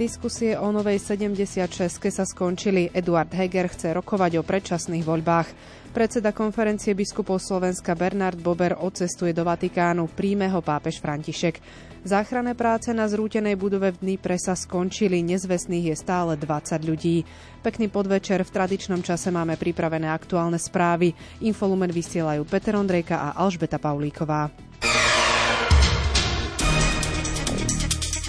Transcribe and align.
Diskusie 0.00 0.56
o 0.56 0.72
novej 0.72 0.96
76 0.96 2.08
sa 2.08 2.24
skončili. 2.24 2.88
Eduard 2.88 3.28
Heger 3.36 3.68
chce 3.68 3.92
rokovať 3.92 4.40
o 4.40 4.42
predčasných 4.48 5.04
voľbách. 5.04 5.48
Predseda 5.92 6.32
konferencie 6.32 6.96
biskupov 6.96 7.36
Slovenska 7.36 7.92
Bernard 7.92 8.40
Bober 8.40 8.80
odcestuje 8.80 9.36
do 9.36 9.44
Vatikánu, 9.44 10.08
príjme 10.08 10.48
ho 10.48 10.64
pápež 10.64 11.04
František. 11.04 11.60
Záchranné 12.00 12.56
práce 12.56 12.88
na 12.96 13.04
zrútenej 13.04 13.60
budove 13.60 13.92
v 13.92 14.00
Dnipre 14.00 14.40
sa 14.40 14.56
skončili, 14.56 15.20
nezvestných 15.20 15.92
je 15.92 15.96
stále 16.00 16.32
20 16.32 16.80
ľudí. 16.80 17.28
Pekný 17.60 17.92
podvečer, 17.92 18.40
v 18.40 18.54
tradičnom 18.56 19.04
čase 19.04 19.28
máme 19.28 19.60
pripravené 19.60 20.08
aktuálne 20.08 20.56
správy. 20.56 21.12
Infolumen 21.44 21.92
vysielajú 21.92 22.48
Peter 22.48 22.72
Ondrejka 22.72 23.20
a 23.20 23.36
Alžbeta 23.36 23.76
Paulíková. 23.76 24.48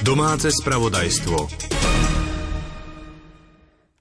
Domáce 0.01 0.49
spravodajstvo. 0.49 1.45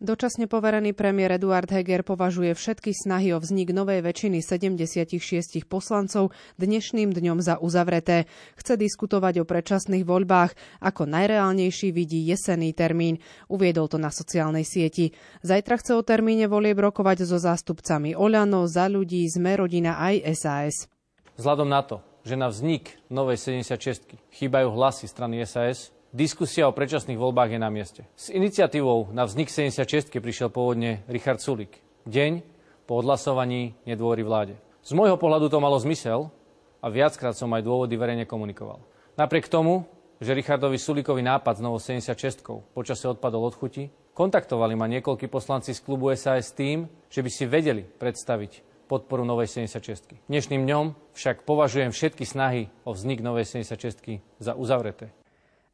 Dočasne 0.00 0.48
poverený 0.48 0.96
premiér 0.96 1.36
Eduard 1.36 1.68
Heger 1.68 2.00
považuje 2.08 2.56
všetky 2.56 2.96
snahy 2.96 3.36
o 3.36 3.38
vznik 3.38 3.68
novej 3.68 4.00
väčšiny 4.00 4.40
76 4.40 5.20
poslancov 5.68 6.32
dnešným 6.56 7.12
dňom 7.12 7.44
za 7.44 7.60
uzavreté. 7.60 8.24
Chce 8.56 8.80
diskutovať 8.80 9.44
o 9.44 9.44
predčasných 9.44 10.08
voľbách, 10.08 10.80
ako 10.80 11.04
najreálnejší 11.04 11.92
vidí 11.92 12.24
jesenný 12.24 12.72
termín. 12.72 13.20
Uviedol 13.52 13.92
to 13.92 14.00
na 14.00 14.08
sociálnej 14.08 14.64
sieti. 14.64 15.12
Zajtra 15.44 15.84
chce 15.84 15.92
o 15.92 16.00
termíne 16.00 16.48
volieb 16.48 16.80
rokovať 16.80 17.28
so 17.28 17.36
zástupcami 17.36 18.16
Oľano, 18.16 18.64
Za 18.64 18.88
ľudí, 18.88 19.28
Sme 19.28 19.60
rodina 19.60 20.00
aj 20.00 20.32
SAS. 20.32 20.88
Vzhľadom 21.36 21.68
na 21.68 21.84
to, 21.84 22.00
že 22.24 22.36
na 22.36 22.52
vznik 22.52 23.00
novej 23.08 23.40
76 23.40 24.16
chýbajú 24.36 24.68
hlasy 24.72 25.08
strany 25.08 25.40
SAS, 25.48 25.92
diskusia 26.12 26.68
o 26.68 26.76
predčasných 26.76 27.16
voľbách 27.16 27.56
je 27.56 27.60
na 27.60 27.70
mieste. 27.72 28.02
S 28.18 28.28
iniciatívou 28.28 29.12
na 29.14 29.24
vznik 29.24 29.48
76 29.48 30.12
prišiel 30.20 30.52
pôvodne 30.52 31.06
Richard 31.08 31.40
Sulik. 31.40 31.80
Deň 32.04 32.42
po 32.84 33.00
odhlasovaní 33.00 33.78
nedôvory 33.86 34.26
vláde. 34.26 34.54
Z 34.80 34.96
môjho 34.96 35.20
pohľadu 35.20 35.52
to 35.52 35.62
malo 35.62 35.78
zmysel 35.78 36.32
a 36.80 36.86
viackrát 36.88 37.36
som 37.36 37.52
aj 37.52 37.62
dôvody 37.62 37.94
verejne 37.94 38.24
komunikoval. 38.24 38.80
Napriek 39.14 39.52
tomu, 39.52 39.84
že 40.20 40.36
Richardovi 40.36 40.76
Sulikovi 40.76 41.24
nápad 41.24 41.60
s 41.60 41.64
novou 41.64 41.80
76 41.80 42.44
počase 42.76 43.08
odpadol 43.08 43.48
od 43.48 43.56
chuti, 43.56 43.88
kontaktovali 44.12 44.76
ma 44.76 44.84
niekoľkí 44.88 45.32
poslanci 45.32 45.72
z 45.72 45.80
klubu 45.80 46.12
SAS 46.12 46.52
tým, 46.52 46.88
že 47.08 47.24
by 47.24 47.30
si 47.32 47.44
vedeli 47.48 47.84
predstaviť 47.84 48.69
podporu 48.90 49.22
novej 49.22 49.46
76. 49.46 50.26
Dnešným 50.26 50.66
dňom 50.66 51.14
však 51.14 51.46
považujem 51.46 51.94
všetky 51.94 52.26
snahy 52.26 52.74
o 52.82 52.90
vznik 52.90 53.22
novej 53.22 53.46
76 53.46 54.18
za 54.42 54.58
uzavreté. 54.58 55.14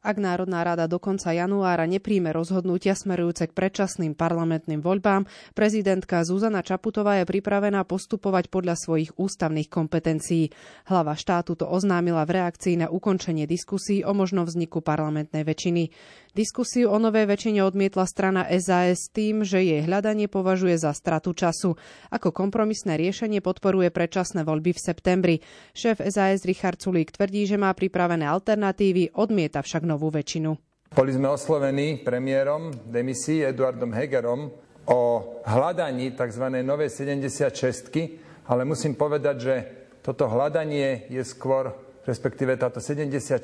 Ak 0.07 0.23
Národná 0.23 0.63
rada 0.63 0.87
do 0.87 1.03
konca 1.03 1.35
januára 1.35 1.83
nepríjme 1.83 2.31
rozhodnutia 2.31 2.95
smerujúce 2.95 3.43
k 3.43 3.51
predčasným 3.51 4.15
parlamentným 4.15 4.79
voľbám, 4.79 5.27
prezidentka 5.51 6.23
Zuzana 6.23 6.63
Čaputová 6.63 7.19
je 7.19 7.27
pripravená 7.27 7.83
postupovať 7.83 8.47
podľa 8.47 8.79
svojich 8.79 9.11
ústavných 9.19 9.67
kompetencií. 9.67 10.55
Hlava 10.87 11.11
štátu 11.11 11.59
to 11.59 11.67
oznámila 11.67 12.23
v 12.23 12.39
reakcii 12.39 12.79
na 12.79 12.87
ukončenie 12.87 13.43
diskusí 13.51 13.99
o 14.07 14.15
možnom 14.15 14.47
vzniku 14.47 14.79
parlamentnej 14.79 15.43
väčšiny. 15.43 15.91
Diskusiu 16.37 16.93
o 16.93 17.01
novej 17.01 17.27
väčšine 17.27 17.65
odmietla 17.65 18.05
strana 18.05 18.45
SAS 18.61 19.09
tým, 19.09 19.41
že 19.41 19.59
jej 19.59 19.81
hľadanie 19.81 20.29
považuje 20.29 20.77
za 20.77 20.93
stratu 20.93 21.33
času. 21.33 21.73
Ako 22.13 22.29
kompromisné 22.29 22.93
riešenie 22.93 23.41
podporuje 23.41 23.89
predčasné 23.89 24.45
voľby 24.45 24.71
v 24.71 24.79
septembri. 24.79 25.35
Šéf 25.73 25.97
SAS 25.97 26.45
Richard 26.45 26.77
Sulík 26.77 27.09
tvrdí, 27.09 27.49
že 27.49 27.57
má 27.57 27.73
pripravené 27.73 28.29
alternatívy, 28.29 29.17
odmieta 29.17 29.65
však 29.65 29.81
novú 29.81 29.96
väčšinu. 29.97 30.53
Boli 30.93 31.11
sme 31.11 31.33
oslovení 31.33 31.99
premiérom 32.05 32.71
demisí 32.87 33.41
Eduardom 33.41 33.91
Hegerom 33.91 34.53
o 34.87 35.01
hľadaní 35.43 36.13
tzv. 36.15 36.45
novej 36.63 36.93
76 36.93 38.47
ale 38.47 38.63
musím 38.63 38.95
povedať, 38.95 39.35
že 39.35 39.55
toto 39.99 40.31
hľadanie 40.31 41.11
je 41.11 41.19
skôr, 41.27 41.73
respektíve 42.07 42.55
táto 42.55 42.79
76 42.79 43.43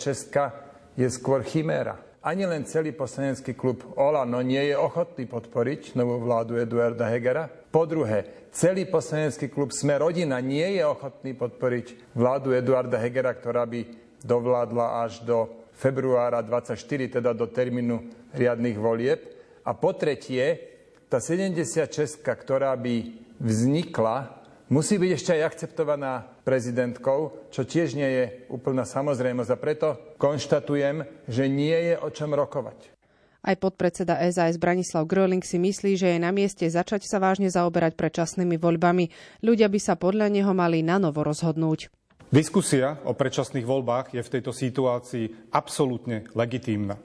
je 0.96 1.08
skôr 1.12 1.44
chiméra 1.44 2.00
ani 2.24 2.48
len 2.48 2.64
celý 2.64 2.96
poslanecký 2.96 3.52
klub 3.52 3.84
Olano 4.00 4.40
nie 4.40 4.72
je 4.72 4.76
ochotný 4.80 5.28
podporiť 5.28 6.00
novú 6.00 6.24
vládu 6.24 6.56
Eduarda 6.56 7.12
Hegera. 7.12 7.52
Po 7.52 7.84
druhé, 7.84 8.48
celý 8.56 8.88
poslanecký 8.88 9.52
klub 9.52 9.76
Sme 9.76 10.00
rodina 10.00 10.40
nie 10.40 10.80
je 10.80 10.88
ochotný 10.88 11.36
podporiť 11.36 12.16
vládu 12.16 12.56
Eduarda 12.56 12.96
Hegera, 12.96 13.36
ktorá 13.36 13.68
by 13.68 13.84
dovládla 14.24 15.04
až 15.04 15.20
do 15.28 15.52
februára 15.84 16.40
24, 16.40 17.20
teda 17.20 17.36
do 17.36 17.52
termínu 17.52 18.08
riadnych 18.32 18.80
volieb. 18.80 19.20
A 19.68 19.76
po 19.76 19.92
tretie, 19.92 20.64
tá 21.12 21.20
76, 21.20 22.24
ktorá 22.24 22.72
by 22.80 23.12
vznikla, 23.44 24.32
musí 24.72 24.96
byť 24.96 25.12
ešte 25.12 25.32
aj 25.36 25.42
akceptovaná 25.44 26.24
prezidentkou, 26.48 27.52
čo 27.52 27.68
tiež 27.68 28.00
nie 28.00 28.08
je 28.08 28.24
úplná 28.48 28.88
samozrejmosť. 28.88 29.52
A 29.52 29.60
preto 29.60 29.88
konštatujem, 30.16 31.04
že 31.28 31.52
nie 31.52 31.76
je 31.92 31.96
o 32.00 32.08
čom 32.08 32.32
rokovať. 32.32 32.96
Aj 33.44 33.60
podpredseda 33.60 34.24
SAS 34.32 34.56
Branislav 34.56 35.04
Gröling 35.04 35.44
si 35.44 35.60
myslí, 35.60 36.00
že 36.00 36.16
je 36.16 36.20
na 36.24 36.32
mieste 36.32 36.64
začať 36.64 37.04
sa 37.04 37.20
vážne 37.20 37.52
zaoberať 37.52 38.00
predčasnými 38.00 38.56
voľbami. 38.56 39.12
Ľudia 39.44 39.68
by 39.68 39.80
sa 39.84 40.00
podľa 40.00 40.32
neho 40.32 40.56
mali 40.56 40.80
na 40.80 40.96
novo 40.96 41.28
rozhodnúť. 41.28 41.92
Diskusia 42.30 43.02
o 43.04 43.12
predčasných 43.18 43.68
voľbách 43.68 44.16
je 44.16 44.22
v 44.24 44.32
tejto 44.32 44.52
situácii 44.56 45.52
absolútne 45.52 46.30
legitímna. 46.38 46.96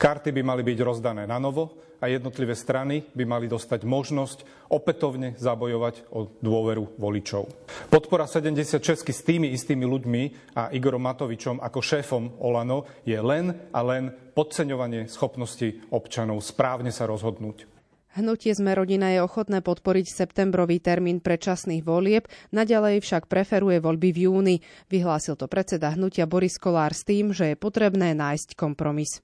Karty 0.00 0.32
by 0.32 0.42
mali 0.42 0.62
byť 0.64 0.78
rozdané 0.80 1.28
na 1.28 1.36
novo 1.36 1.76
a 2.00 2.08
jednotlivé 2.12 2.52
strany 2.52 3.04
by 3.16 3.24
mali 3.24 3.46
dostať 3.48 3.84
možnosť 3.88 4.38
opätovne 4.68 5.36
zabojovať 5.40 6.12
o 6.12 6.28
dôveru 6.44 7.00
voličov. 7.00 7.48
Podpora 7.88 8.28
76 8.28 9.08
s 9.08 9.20
tými 9.24 9.52
istými 9.52 9.84
ľuďmi 9.88 10.22
a 10.56 10.68
Igorom 10.72 11.00
Matovičom 11.04 11.60
ako 11.60 11.80
šéfom 11.80 12.24
Olano 12.44 12.84
je 13.08 13.16
len 13.16 13.52
a 13.72 13.80
len 13.80 14.12
podceňovanie 14.36 15.08
schopnosti 15.08 15.80
občanov 15.88 16.44
správne 16.44 16.92
sa 16.92 17.08
rozhodnúť. 17.08 17.75
Hnutie 18.16 18.56
sme 18.56 18.72
rodina 18.72 19.12
je 19.12 19.20
ochotné 19.20 19.60
podporiť 19.60 20.08
septembrový 20.08 20.80
termín 20.80 21.20
predčasných 21.20 21.84
volieb, 21.84 22.24
naďalej 22.48 23.04
však 23.04 23.28
preferuje 23.28 23.76
voľby 23.76 24.08
v 24.08 24.18
júni. 24.24 24.56
Vyhlásil 24.88 25.36
to 25.36 25.44
predseda 25.44 25.92
hnutia 25.92 26.24
Boris 26.24 26.56
Kolár 26.56 26.96
s 26.96 27.04
tým, 27.04 27.36
že 27.36 27.52
je 27.52 27.60
potrebné 27.60 28.16
nájsť 28.16 28.56
kompromis. 28.56 29.20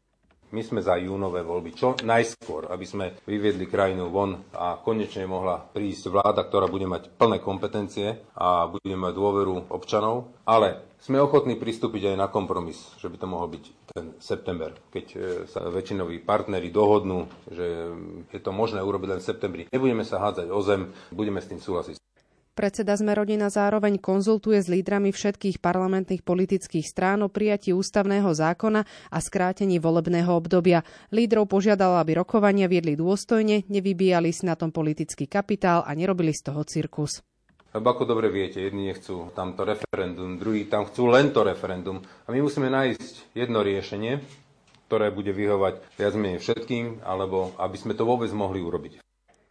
My 0.53 0.61
sme 0.61 0.85
za 0.85 1.01
júnové 1.01 1.41
voľby 1.41 1.73
čo 1.73 1.97
najskôr, 2.05 2.69
aby 2.69 2.85
sme 2.85 3.17
vyviedli 3.25 3.65
krajinu 3.65 4.13
von 4.13 4.37
a 4.53 4.77
konečne 4.77 5.25
mohla 5.25 5.57
prísť 5.57 6.13
vláda, 6.13 6.45
ktorá 6.45 6.69
bude 6.69 6.85
mať 6.85 7.09
plné 7.17 7.41
kompetencie 7.41 8.21
a 8.37 8.69
bude 8.69 8.93
mať 8.93 9.13
dôveru 9.17 9.73
občanov. 9.73 10.37
Ale 10.45 10.85
sme 11.01 11.17
ochotní 11.17 11.57
pristúpiť 11.57 12.13
aj 12.13 12.17
na 12.21 12.29
kompromis, 12.29 12.77
že 13.01 13.09
by 13.09 13.17
to 13.17 13.25
mohol 13.25 13.49
byť 13.49 13.82
ten 13.93 14.17
september, 14.19 14.73
keď 14.89 15.07
e, 15.13 15.19
sa 15.45 15.69
väčšinoví 15.69 16.25
partnery 16.25 16.73
dohodnú, 16.73 17.29
že 17.53 17.93
je 18.33 18.41
to 18.41 18.51
možné 18.51 18.81
urobiť 18.81 19.09
len 19.13 19.21
v 19.21 19.29
septembri. 19.29 19.63
Nebudeme 19.69 20.03
sa 20.03 20.19
hádzať 20.19 20.49
o 20.49 20.61
zem, 20.65 20.91
budeme 21.13 21.39
s 21.39 21.53
tým 21.53 21.61
súhlasiť. 21.61 22.01
Predseda 22.53 22.93
sme 22.93 23.17
rodina 23.17 23.49
zároveň 23.49 23.97
konzultuje 23.97 24.61
s 24.61 24.69
lídrami 24.69 25.09
všetkých 25.09 25.57
parlamentných 25.57 26.21
politických 26.21 26.85
strán 26.85 27.25
o 27.25 27.33
prijatí 27.33 27.73
ústavného 27.73 28.29
zákona 28.29 28.85
a 29.09 29.19
skrátení 29.25 29.81
volebného 29.81 30.29
obdobia. 30.29 30.85
Lídrov 31.09 31.49
požiadala, 31.49 32.05
aby 32.05 32.21
rokovania 32.21 32.69
viedli 32.69 32.93
dôstojne, 32.93 33.73
nevybíjali 33.73 34.37
si 34.37 34.45
na 34.45 34.53
tom 34.53 34.69
politický 34.69 35.25
kapitál 35.25 35.81
a 35.89 35.97
nerobili 35.97 36.37
z 36.37 36.53
toho 36.53 36.61
cirkus. 36.69 37.25
Lebo 37.73 37.89
ako 37.89 38.05
dobre 38.05 38.29
viete, 38.29 38.61
jedni 38.61 38.93
nechcú 38.93 39.33
tamto 39.33 39.65
referendum, 39.65 40.37
druhí 40.37 40.69
tam 40.69 40.85
chcú 40.85 41.09
len 41.09 41.33
to 41.33 41.41
referendum. 41.41 42.05
A 42.25 42.29
my 42.29 42.45
musíme 42.45 42.69
nájsť 42.69 43.33
jedno 43.33 43.65
riešenie, 43.65 44.21
ktoré 44.93 45.09
bude 45.09 45.33
vyhovať 45.33 45.81
viac 45.97 46.13
menej 46.13 46.45
všetkým, 46.45 47.01
alebo 47.01 47.57
aby 47.57 47.77
sme 47.81 47.97
to 47.97 48.05
vôbec 48.05 48.29
mohli 48.37 48.61
urobiť. 48.61 49.01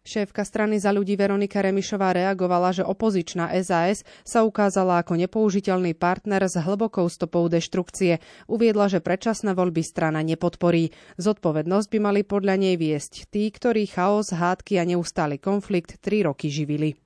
Šéfka 0.01 0.41
strany 0.41 0.81
za 0.81 0.89
ľudí 0.89 1.13
Veronika 1.13 1.62
Remišová 1.62 2.13
reagovala, 2.13 2.73
že 2.73 2.81
opozičná 2.81 3.53
SAS 3.62 4.01
sa 4.25 4.41
ukázala 4.41 5.01
ako 5.01 5.13
nepoužiteľný 5.13 5.94
partner 5.94 6.45
s 6.50 6.57
hlbokou 6.57 7.06
stopou 7.06 7.45
deštrukcie. 7.45 8.17
Uviedla, 8.50 8.89
že 8.89 8.97
predčasné 8.97 9.53
voľby 9.53 9.85
strana 9.85 10.25
nepodporí. 10.25 10.89
Zodpovednosť 11.21 11.88
by 11.89 12.00
mali 12.01 12.21
podľa 12.25 12.57
nej 12.57 12.81
viesť 12.81 13.29
tí, 13.29 13.53
ktorí 13.53 13.85
chaos, 13.89 14.33
hádky 14.33 14.81
a 14.81 14.89
neustály 14.89 15.38
konflikt 15.38 16.01
tri 16.01 16.25
roky 16.25 16.50
živili. 16.50 16.97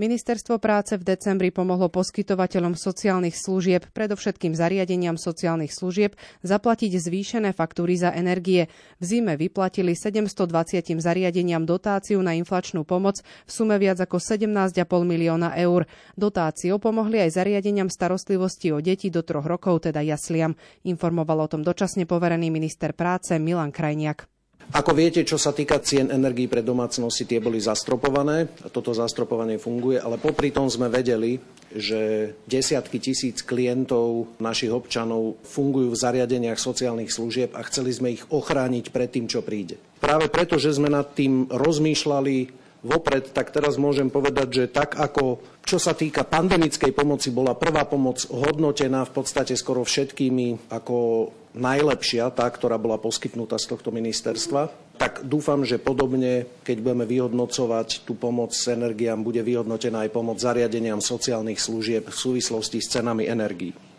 Ministerstvo 0.00 0.56
práce 0.56 0.96
v 0.96 1.04
decembri 1.04 1.52
pomohlo 1.52 1.92
poskytovateľom 1.92 2.72
sociálnych 2.72 3.36
služieb, 3.36 3.84
predovšetkým 3.92 4.56
zariadeniam 4.56 5.20
sociálnych 5.20 5.76
služieb, 5.76 6.16
zaplatiť 6.40 6.96
zvýšené 6.96 7.52
faktúry 7.52 8.00
za 8.00 8.08
energie. 8.08 8.72
V 8.96 9.04
zime 9.04 9.36
vyplatili 9.36 9.92
720 9.92 10.96
zariadeniam 11.04 11.68
dotáciu 11.68 12.16
na 12.24 12.32
inflačnú 12.32 12.88
pomoc 12.88 13.20
v 13.20 13.50
sume 13.52 13.76
viac 13.76 14.00
ako 14.00 14.16
17,5 14.16 14.72
milióna 15.04 15.52
eur. 15.60 15.84
Dotáciou 16.16 16.80
pomohli 16.80 17.20
aj 17.20 17.36
zariadeniam 17.36 17.92
starostlivosti 17.92 18.72
o 18.72 18.80
deti 18.80 19.12
do 19.12 19.20
troch 19.20 19.44
rokov, 19.44 19.84
teda 19.84 20.00
jasliam. 20.00 20.56
Informoval 20.88 21.44
o 21.44 21.50
tom 21.52 21.60
dočasne 21.60 22.08
poverený 22.08 22.48
minister 22.48 22.96
práce 22.96 23.36
Milan 23.36 23.68
Krajniak. 23.68 24.39
Ako 24.70 24.94
viete, 24.94 25.26
čo 25.26 25.34
sa 25.34 25.50
týka 25.50 25.82
cien 25.82 26.14
energií 26.14 26.46
pre 26.46 26.62
domácnosti, 26.62 27.26
tie 27.26 27.42
boli 27.42 27.58
zastropované. 27.58 28.46
Toto 28.70 28.94
zastropovanie 28.94 29.58
funguje, 29.58 29.98
ale 29.98 30.14
popri 30.14 30.54
tom 30.54 30.70
sme 30.70 30.86
vedeli, 30.86 31.42
že 31.74 32.32
desiatky 32.46 33.02
tisíc 33.02 33.42
klientov 33.42 34.38
našich 34.38 34.70
občanov 34.70 35.42
fungujú 35.42 35.90
v 35.90 36.00
zariadeniach 36.00 36.58
sociálnych 36.58 37.10
služieb 37.10 37.50
a 37.58 37.66
chceli 37.66 37.90
sme 37.90 38.14
ich 38.14 38.22
ochrániť 38.30 38.94
pred 38.94 39.10
tým, 39.10 39.26
čo 39.26 39.42
príde. 39.42 39.74
Práve 39.98 40.30
preto, 40.30 40.54
že 40.54 40.70
sme 40.70 40.86
nad 40.86 41.18
tým 41.18 41.50
rozmýšľali 41.50 42.59
vopred, 42.80 43.32
tak 43.32 43.52
teraz 43.52 43.76
môžem 43.76 44.08
povedať, 44.08 44.48
že 44.50 44.64
tak 44.72 44.96
ako 44.96 45.40
čo 45.60 45.78
sa 45.78 45.94
týka 45.94 46.26
pandemickej 46.26 46.90
pomoci, 46.90 47.30
bola 47.30 47.54
prvá 47.54 47.86
pomoc 47.86 48.26
hodnotená 48.26 49.06
v 49.06 49.12
podstate 49.12 49.54
skoro 49.54 49.84
všetkými 49.86 50.72
ako 50.72 51.30
najlepšia, 51.54 52.30
tá, 52.34 52.46
ktorá 52.48 52.78
bola 52.80 52.98
poskytnutá 52.98 53.58
z 53.60 53.76
tohto 53.76 53.94
ministerstva. 53.94 54.96
Tak 54.96 55.24
dúfam, 55.24 55.64
že 55.64 55.80
podobne, 55.80 56.44
keď 56.66 56.76
budeme 56.82 57.06
vyhodnocovať 57.08 58.04
tú 58.04 58.18
pomoc 58.18 58.52
s 58.52 58.68
energiám, 58.68 59.24
bude 59.24 59.40
vyhodnotená 59.40 60.04
aj 60.06 60.10
pomoc 60.12 60.42
zariadeniam 60.42 61.00
sociálnych 61.00 61.60
služieb 61.62 62.08
v 62.08 62.16
súvislosti 62.16 62.82
s 62.82 62.90
cenami 62.98 63.28
energií. 63.30 63.89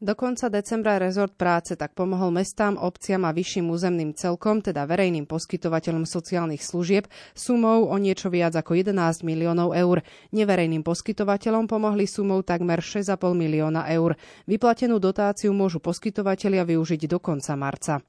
Do 0.00 0.16
konca 0.16 0.48
decembra 0.48 0.96
rezort 0.96 1.36
práce 1.36 1.76
tak 1.76 1.92
pomohol 1.92 2.32
mestám, 2.32 2.80
obciam 2.80 3.20
a 3.28 3.36
vyšším 3.36 3.68
územným 3.68 4.16
celkom, 4.16 4.64
teda 4.64 4.88
verejným 4.88 5.28
poskytovateľom 5.28 6.08
sociálnych 6.08 6.64
služieb, 6.64 7.04
sumou 7.36 7.84
o 7.84 7.96
niečo 8.00 8.32
viac 8.32 8.56
ako 8.56 8.80
11 8.80 8.96
miliónov 9.28 9.76
eur. 9.76 10.00
Neverejným 10.32 10.80
poskytovateľom 10.80 11.68
pomohli 11.68 12.08
sumou 12.08 12.40
takmer 12.40 12.80
6,5 12.80 13.12
milióna 13.36 13.92
eur. 13.92 14.16
Vyplatenú 14.48 14.96
dotáciu 14.96 15.52
môžu 15.52 15.84
poskytovateľia 15.84 16.64
využiť 16.64 17.04
do 17.04 17.20
konca 17.20 17.52
marca. 17.60 18.00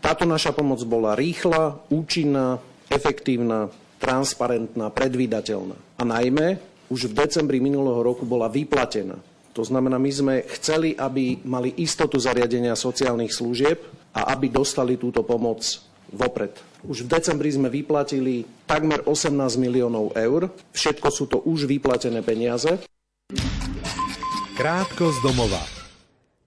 Táto 0.00 0.24
naša 0.24 0.56
pomoc 0.56 0.80
bola 0.88 1.12
rýchla, 1.12 1.92
účinná, 1.92 2.56
efektívna, 2.88 3.68
transparentná, 4.00 4.88
predvídateľná. 4.88 5.76
A 6.00 6.08
najmä 6.08 6.56
už 6.88 7.12
v 7.12 7.20
decembri 7.20 7.60
minulého 7.60 8.00
roku 8.00 8.24
bola 8.24 8.48
vyplatená 8.48 9.33
to 9.54 9.62
znamená, 9.62 10.02
my 10.02 10.10
sme 10.10 10.34
chceli, 10.58 10.98
aby 10.98 11.38
mali 11.46 11.78
istotu 11.78 12.18
zariadenia 12.18 12.74
sociálnych 12.74 13.30
služieb 13.30 13.78
a 14.10 14.34
aby 14.34 14.50
dostali 14.50 14.98
túto 14.98 15.22
pomoc 15.22 15.62
vopred. 16.10 16.58
Už 16.82 17.06
v 17.06 17.10
decembri 17.14 17.54
sme 17.54 17.70
vyplatili 17.70 18.42
takmer 18.66 19.06
18 19.06 19.30
miliónov 19.56 20.12
eur. 20.18 20.50
Všetko 20.74 21.08
sú 21.08 21.24
to 21.30 21.38
už 21.46 21.70
vyplatené 21.70 22.20
peniaze. 22.26 22.82
Krátko 24.58 25.10
z 25.14 25.18
domova. 25.22 25.73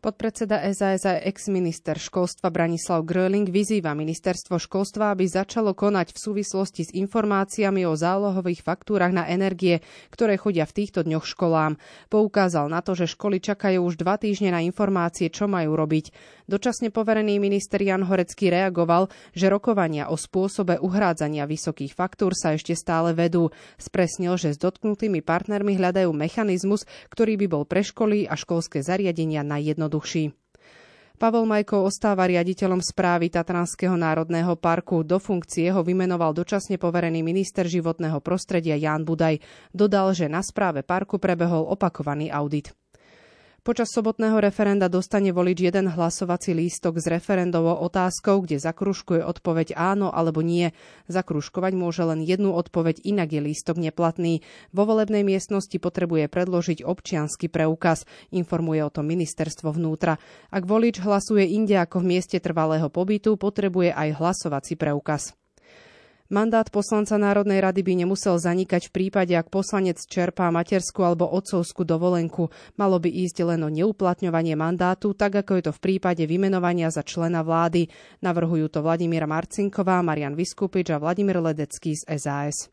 Podpredseda 0.08 0.64
SAS 0.72 1.04
a 1.04 1.20
ex-minister 1.20 2.00
školstva 2.00 2.48
Branislav 2.48 3.04
Gröling 3.04 3.44
vyzýva 3.44 3.92
ministerstvo 3.92 4.56
školstva, 4.56 5.12
aby 5.12 5.28
začalo 5.28 5.76
konať 5.76 6.16
v 6.16 6.22
súvislosti 6.24 6.88
s 6.88 6.96
informáciami 6.96 7.84
o 7.84 7.92
zálohových 7.92 8.64
faktúrach 8.64 9.12
na 9.12 9.28
energie, 9.28 9.84
ktoré 10.08 10.40
chodia 10.40 10.64
v 10.64 10.80
týchto 10.80 11.04
dňoch 11.04 11.28
školám. 11.28 11.76
Poukázal 12.08 12.72
na 12.72 12.80
to, 12.80 12.96
že 12.96 13.12
školy 13.12 13.44
čakajú 13.44 13.84
už 13.84 14.00
dva 14.00 14.16
týždne 14.16 14.56
na 14.56 14.64
informácie, 14.64 15.28
čo 15.28 15.52
majú 15.52 15.76
robiť. 15.76 16.16
Dočasne 16.48 16.90
poverený 16.90 17.44
minister 17.44 17.84
Jan 17.84 18.08
Horecký 18.08 18.48
reagoval, 18.50 19.12
že 19.36 19.52
rokovania 19.52 20.08
o 20.08 20.16
spôsobe 20.16 20.80
uhrádzania 20.80 21.44
vysokých 21.44 21.94
faktúr 21.94 22.32
sa 22.32 22.56
ešte 22.56 22.74
stále 22.74 23.12
vedú. 23.12 23.52
Spresnil, 23.76 24.40
že 24.40 24.56
s 24.56 24.58
dotknutými 24.58 25.20
partnermi 25.20 25.76
hľadajú 25.76 26.10
mechanizmus, 26.16 26.88
ktorý 27.12 27.36
by 27.44 27.48
bol 27.52 27.64
pre 27.68 27.84
školy 27.84 28.26
a 28.26 28.40
školské 28.40 28.80
zariadenia 28.80 29.44
najjednoduchší 29.44 29.78
jednoduchší. 29.78 30.26
Pavel 31.18 31.50
Majko 31.50 31.82
ostáva 31.82 32.30
riaditeľom 32.30 32.78
správy 32.78 33.34
Tatranského 33.34 33.98
národného 33.98 34.54
parku. 34.54 35.02
Do 35.02 35.18
funkcie 35.18 35.74
ho 35.74 35.82
vymenoval 35.82 36.30
dočasne 36.38 36.78
poverený 36.78 37.26
minister 37.26 37.66
životného 37.66 38.22
prostredia 38.22 38.78
Ján 38.78 39.02
Budaj. 39.02 39.42
Dodal, 39.74 40.14
že 40.14 40.30
na 40.30 40.46
správe 40.46 40.86
parku 40.86 41.18
prebehol 41.18 41.66
opakovaný 41.74 42.30
audit. 42.30 42.70
Počas 43.68 43.92
sobotného 43.92 44.40
referenda 44.40 44.88
dostane 44.88 45.36
volič 45.36 45.68
jeden 45.68 45.92
hlasovací 45.92 46.56
lístok 46.56 47.04
s 47.04 47.06
referendovou 47.12 47.76
otázkou, 47.84 48.48
kde 48.48 48.64
zakruškuje 48.64 49.20
odpoveď 49.20 49.76
áno 49.76 50.08
alebo 50.08 50.40
nie. 50.40 50.72
Zakruškovať 51.12 51.76
môže 51.76 52.08
len 52.08 52.24
jednu 52.24 52.56
odpoveď, 52.56 53.04
inak 53.04 53.28
je 53.36 53.44
lístok 53.44 53.76
neplatný. 53.76 54.40
Vo 54.72 54.88
volebnej 54.88 55.28
miestnosti 55.28 55.76
potrebuje 55.84 56.32
predložiť 56.32 56.88
občiansky 56.88 57.52
preukaz, 57.52 58.08
informuje 58.32 58.88
o 58.88 58.94
tom 58.94 59.04
ministerstvo 59.04 59.76
vnútra. 59.76 60.16
Ak 60.48 60.64
volič 60.64 61.04
hlasuje 61.04 61.52
inde 61.52 61.76
ako 61.76 62.08
v 62.08 62.16
mieste 62.16 62.40
trvalého 62.40 62.88
pobytu, 62.88 63.36
potrebuje 63.36 63.92
aj 63.92 64.16
hlasovací 64.16 64.80
preukaz. 64.80 65.36
Mandát 66.28 66.68
poslanca 66.68 67.16
Národnej 67.16 67.64
rady 67.64 67.88
by 67.88 68.04
nemusel 68.04 68.36
zanikať 68.36 68.92
v 68.92 68.96
prípade, 69.00 69.32
ak 69.32 69.48
poslanec 69.48 70.04
čerpá 70.04 70.52
materskú 70.52 71.08
alebo 71.08 71.24
otcovskú 71.32 71.88
dovolenku. 71.88 72.52
Malo 72.76 73.00
by 73.00 73.08
ísť 73.08 73.48
len 73.48 73.64
o 73.64 73.72
neuplatňovanie 73.72 74.60
mandátu, 74.60 75.16
tak 75.16 75.40
ako 75.40 75.56
je 75.56 75.64
to 75.68 75.72
v 75.72 75.84
prípade 75.84 76.24
vymenovania 76.28 76.92
za 76.92 77.00
člena 77.00 77.48
vlády. 77.48 77.88
Navrhujú 78.20 78.68
to 78.68 78.84
Vladimíra 78.84 79.24
Marcinková, 79.24 80.04
Marian 80.04 80.36
Vyskupič 80.36 80.92
a 80.92 81.00
Vladimír 81.00 81.40
Ledecký 81.40 81.96
z 81.96 82.04
SAS. 82.20 82.68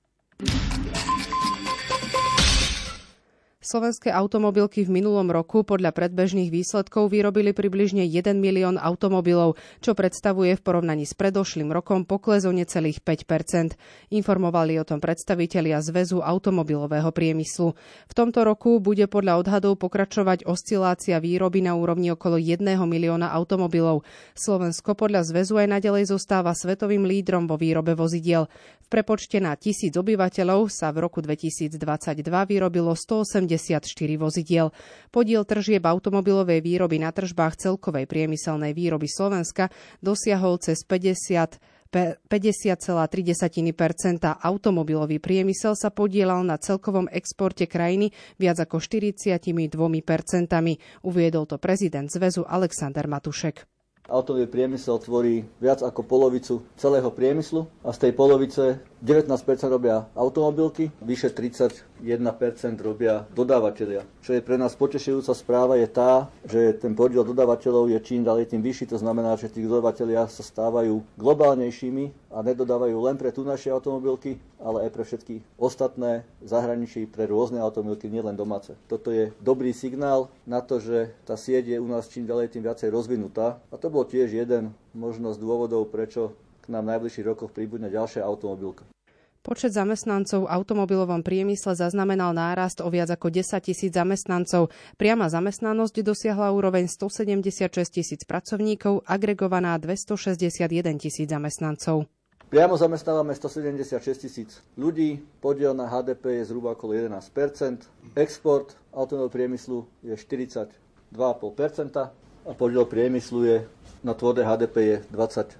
Slovenské 3.64 4.12
automobilky 4.12 4.84
v 4.84 5.00
minulom 5.00 5.32
roku 5.32 5.64
podľa 5.64 5.96
predbežných 5.96 6.52
výsledkov 6.52 7.08
vyrobili 7.08 7.56
približne 7.56 8.04
1 8.04 8.36
milión 8.36 8.76
automobilov, 8.76 9.56
čo 9.80 9.96
predstavuje 9.96 10.52
v 10.52 10.60
porovnaní 10.60 11.08
s 11.08 11.16
predošlým 11.16 11.72
rokom 11.72 12.04
pokles 12.04 12.44
o 12.44 12.52
necelých 12.52 13.00
5% 13.00 13.72
Informovali 14.12 14.76
o 14.76 14.84
tom 14.84 15.00
predstavitelia 15.00 15.80
Zväzu 15.80 16.20
automobilového 16.20 17.08
priemyslu. 17.08 17.72
V 18.04 18.12
tomto 18.12 18.44
roku 18.44 18.84
bude 18.84 19.08
podľa 19.08 19.40
odhadov 19.40 19.80
pokračovať 19.80 20.44
oscilácia 20.44 21.16
výroby 21.16 21.64
na 21.64 21.72
úrovni 21.72 22.12
okolo 22.12 22.36
1 22.36 22.60
milióna 22.76 23.32
automobilov. 23.32 24.04
Slovensko 24.36 24.92
podľa 24.92 25.24
Zväzu 25.24 25.56
aj 25.56 25.80
nadalej 25.80 26.12
zostáva 26.12 26.52
svetovým 26.52 27.08
lídrom 27.08 27.48
vo 27.48 27.56
výrobe 27.56 27.96
vozidiel. 27.96 28.44
V 28.84 29.00
prepočte 29.00 29.40
na 29.40 29.56
tisíc 29.56 29.96
obyvateľov 29.96 30.68
sa 30.68 30.92
v 30.92 31.08
roku 31.08 31.24
2022 31.24 31.80
vyrobilo 32.28 32.92
180 32.92 33.53
54 33.56 34.18
vozidiel. 34.18 34.74
Podiel 35.14 35.46
tržieb 35.46 35.86
automobilovej 35.86 36.60
výroby 36.60 36.98
na 36.98 37.14
tržbách 37.14 37.56
celkovej 37.56 38.10
priemyselnej 38.10 38.74
výroby 38.74 39.06
Slovenska 39.06 39.70
dosiahol 40.02 40.58
cez 40.58 40.82
50 40.82 41.62
50,3 41.94 42.90
Automobilový 44.42 45.22
priemysel 45.22 45.78
sa 45.78 45.94
podielal 45.94 46.42
na 46.42 46.58
celkovom 46.58 47.06
exporte 47.06 47.70
krajiny 47.70 48.10
viac 48.34 48.58
ako 48.58 48.82
42% 48.82 49.78
Uviedol 51.06 51.46
to 51.46 51.56
prezident 51.62 52.10
zväzu 52.10 52.42
Alexander 52.50 53.06
Matušek. 53.06 53.62
Automobilový 54.04 54.52
priemysel 54.52 55.00
tvorí 55.00 55.48
viac 55.62 55.80
ako 55.80 56.04
polovicu 56.04 56.60
celého 56.76 57.08
priemyslu 57.08 57.64
a 57.80 57.88
z 57.88 57.98
tej 58.04 58.12
polovice 58.12 58.84
19% 59.00 59.32
robia 59.72 60.04
automobilky, 60.12 60.92
vyše 61.00 61.32
31% 62.04 62.76
robia 62.84 63.24
dodávateľia. 63.32 64.04
Čo 64.20 64.36
je 64.36 64.44
pre 64.44 64.60
nás 64.60 64.76
potešujúca 64.76 65.32
správa 65.32 65.80
je 65.80 65.88
tá, 65.88 66.28
že 66.44 66.76
ten 66.76 66.92
podiel 66.92 67.24
dodávateľov 67.24 67.88
je 67.88 67.98
čím 68.04 68.20
ďalej 68.20 68.52
tým 68.52 68.60
vyšší, 68.60 68.92
to 68.92 69.00
znamená, 69.00 69.40
že 69.40 69.48
tí 69.48 69.64
dodávateľia 69.64 70.28
sa 70.28 70.44
stávajú 70.44 71.00
globálnejšími 71.16 72.36
a 72.36 72.44
nedodávajú 72.44 72.96
len 73.08 73.16
pre 73.16 73.32
tu 73.32 73.40
naše 73.42 73.72
automobilky, 73.72 74.36
ale 74.60 74.84
aj 74.86 74.90
pre 74.92 75.02
všetky 75.08 75.34
ostatné 75.56 76.28
zahraničí, 76.44 77.08
pre 77.08 77.24
rôzne 77.24 77.64
automobilky, 77.64 78.12
nielen 78.12 78.36
domáce. 78.36 78.76
Toto 78.86 79.08
je 79.08 79.32
dobrý 79.40 79.72
signál 79.72 80.28
na 80.44 80.60
to, 80.60 80.76
že 80.82 81.16
tá 81.24 81.40
sieť 81.40 81.72
je 81.72 81.78
u 81.80 81.88
nás 81.88 82.10
čím 82.12 82.28
ďalej 82.28 82.52
tým 82.52 82.68
viacej 82.68 82.92
rozvinutá. 82.92 83.56
A 83.72 83.80
to 83.80 83.88
bol 83.88 84.04
tiež 84.04 84.28
jeden 84.28 84.76
možnosť 84.92 85.40
dôvodov, 85.40 85.88
prečo 85.88 86.36
k 86.64 86.72
nám 86.72 86.88
v 86.88 86.96
najbližších 86.96 87.28
rokoch 87.28 87.52
príbudne 87.52 87.92
ďalšia 87.92 88.24
automobilka. 88.24 88.93
Počet 89.44 89.76
zamestnancov 89.76 90.48
v 90.48 90.52
automobilovom 90.56 91.20
priemysle 91.20 91.76
zaznamenal 91.76 92.32
nárast 92.32 92.80
o 92.80 92.88
viac 92.88 93.12
ako 93.12 93.28
10 93.28 93.60
tisíc 93.60 93.92
zamestnancov. 93.92 94.72
Priama 94.96 95.28
zamestnanosť 95.28 96.00
dosiahla 96.00 96.48
úroveň 96.48 96.88
176 96.88 97.68
tisíc 97.92 98.24
pracovníkov, 98.24 99.04
agregovaná 99.04 99.76
261 99.76 100.96
tisíc 100.96 101.28
zamestnancov. 101.28 102.08
Priamo 102.48 102.80
zamestnávame 102.80 103.36
176 103.36 104.24
tisíc 104.24 104.64
ľudí, 104.80 105.20
podiel 105.44 105.76
na 105.76 105.92
HDP 105.92 106.40
je 106.40 106.48
zhruba 106.48 106.72
okolo 106.72 106.96
11% 106.96 107.20
export 108.16 108.80
automobilového 108.96 109.28
priemyslu 109.28 109.84
je 110.08 110.16
42,5% 110.16 110.72
a 112.48 112.52
podiel 112.56 112.88
priemyslu 112.88 113.44
je 113.44 113.56
na 114.00 114.16
tvorbe 114.16 114.40
HDP 114.40 114.76
je 114.88 114.96
26% 115.12 115.52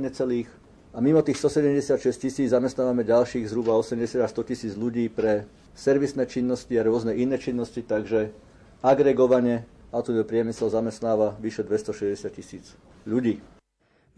necelých. 0.00 0.59
A 0.90 0.98
mimo 0.98 1.22
tých 1.22 1.38
176 1.38 2.02
tisíc 2.18 2.50
zamestnávame 2.50 3.06
ďalších 3.06 3.46
zhruba 3.46 3.78
80 3.78 4.26
až 4.26 4.30
100 4.34 4.50
tisíc 4.50 4.72
ľudí 4.74 5.06
pre 5.06 5.46
servisné 5.70 6.26
činnosti 6.26 6.74
a 6.74 6.82
rôzne 6.82 7.14
iné 7.14 7.38
činnosti, 7.38 7.86
takže 7.86 8.34
agregovane 8.82 9.62
automobilový 9.94 10.26
priemysel 10.26 10.66
zamestnáva 10.66 11.38
vyše 11.38 11.62
260 11.62 12.34
tisíc 12.34 12.74
ľudí. 13.06 13.38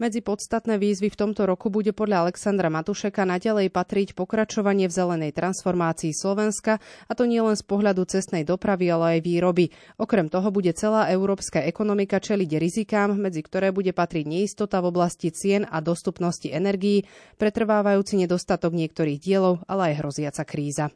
Medzi 0.01 0.25
podstatné 0.25 0.81
výzvy 0.81 1.13
v 1.13 1.19
tomto 1.21 1.45
roku 1.45 1.69
bude 1.69 1.93
podľa 1.93 2.25
Alexandra 2.25 2.65
Matušeka 2.73 3.29
naďalej 3.29 3.69
patriť 3.69 4.17
pokračovanie 4.17 4.89
v 4.89 4.93
zelenej 4.93 5.37
transformácii 5.37 6.17
Slovenska, 6.17 6.81
a 6.81 7.11
to 7.13 7.29
nielen 7.29 7.53
z 7.53 7.61
pohľadu 7.61 8.01
cestnej 8.09 8.41
dopravy, 8.41 8.89
ale 8.89 9.05
aj 9.17 9.19
výroby. 9.21 9.69
Okrem 10.01 10.33
toho 10.33 10.49
bude 10.49 10.73
celá 10.73 11.13
európska 11.13 11.61
ekonomika 11.61 12.17
čeliť 12.17 12.49
rizikám, 12.57 13.13
medzi 13.13 13.45
ktoré 13.45 13.69
bude 13.69 13.93
patriť 13.93 14.25
neistota 14.25 14.81
v 14.81 14.89
oblasti 14.89 15.29
cien 15.29 15.69
a 15.69 15.77
dostupnosti 15.77 16.49
energií, 16.49 17.05
pretrvávajúci 17.37 18.17
nedostatok 18.17 18.73
niektorých 18.73 19.21
dielov, 19.21 19.61
ale 19.69 19.93
aj 19.93 20.01
hroziaca 20.01 20.41
kríza. 20.41 20.89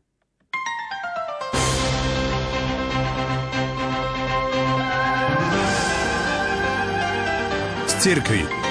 Cirkvi. 7.98 8.67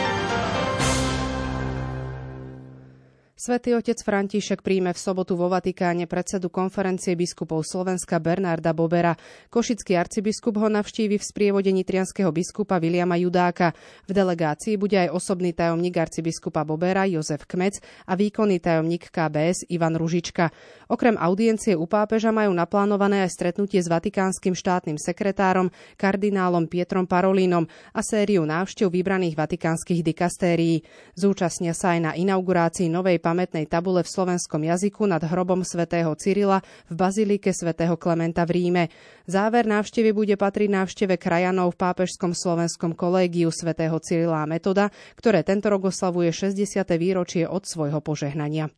Svetý 3.46 3.78
otec 3.78 4.02
František 4.02 4.58
príjme 4.58 4.90
v 4.90 4.98
sobotu 4.98 5.38
vo 5.38 5.46
Vatikáne 5.46 6.10
predsedu 6.10 6.50
konferencie 6.50 7.14
biskupov 7.14 7.62
Slovenska 7.62 8.18
Bernarda 8.18 8.74
Bobera. 8.74 9.14
Košický 9.54 9.94
arcibiskup 9.94 10.58
ho 10.58 10.66
navštívi 10.66 11.14
v 11.14 11.22
sprievode 11.22 11.70
nitrianského 11.70 12.34
biskupa 12.34 12.82
Viliama 12.82 13.14
Judáka. 13.14 13.70
V 14.02 14.18
delegácii 14.18 14.74
bude 14.74 14.98
aj 14.98 15.14
osobný 15.14 15.54
tajomník 15.54 15.94
arcibiskupa 15.94 16.66
Bobera 16.66 17.06
Jozef 17.06 17.46
Kmec 17.46 17.78
a 18.10 18.18
výkonný 18.18 18.58
tajomník 18.58 19.14
KBS 19.14 19.70
Ivan 19.70 19.94
Ružička. 19.94 20.50
Okrem 20.90 21.14
audiencie 21.14 21.78
u 21.78 21.86
pápeža 21.86 22.34
majú 22.34 22.50
naplánované 22.50 23.22
aj 23.22 23.30
stretnutie 23.30 23.78
s 23.78 23.86
vatikánskym 23.86 24.58
štátnym 24.58 24.98
sekretárom 24.98 25.70
kardinálom 25.94 26.66
Pietrom 26.66 27.06
Parolínom 27.06 27.70
a 27.94 28.02
sériu 28.02 28.42
návštev 28.42 28.90
vybraných 28.90 29.38
vatikánskych 29.38 30.02
dikastérií. 30.02 30.82
Zúčastnia 31.14 31.78
sa 31.78 31.94
aj 31.94 32.00
na 32.02 32.12
inaugurácii 32.18 32.90
novej 32.90 33.22
pamätnej 33.36 33.68
tabule 33.68 34.00
v 34.00 34.08
slovenskom 34.08 34.64
jazyku 34.64 35.04
nad 35.04 35.20
hrobom 35.20 35.60
svätého 35.60 36.08
Cyrila 36.16 36.64
v 36.88 36.96
bazilike 36.96 37.52
svätého 37.52 37.92
Klementa 38.00 38.48
v 38.48 38.56
Ríme. 38.56 38.84
Záver 39.28 39.68
návštevy 39.68 40.16
bude 40.16 40.40
patriť 40.40 40.72
návšteve 40.72 41.20
krajanov 41.20 41.76
v 41.76 41.84
pápežskom 41.84 42.32
slovenskom 42.32 42.96
kolégiu 42.96 43.52
svätého 43.52 44.00
Cyrila 44.00 44.40
a 44.40 44.48
Metoda, 44.48 44.88
ktoré 45.20 45.44
tento 45.44 45.68
rok 45.68 45.92
oslavuje 45.92 46.32
60. 46.32 46.80
výročie 46.96 47.44
od 47.44 47.68
svojho 47.68 48.00
požehnania. 48.00 48.72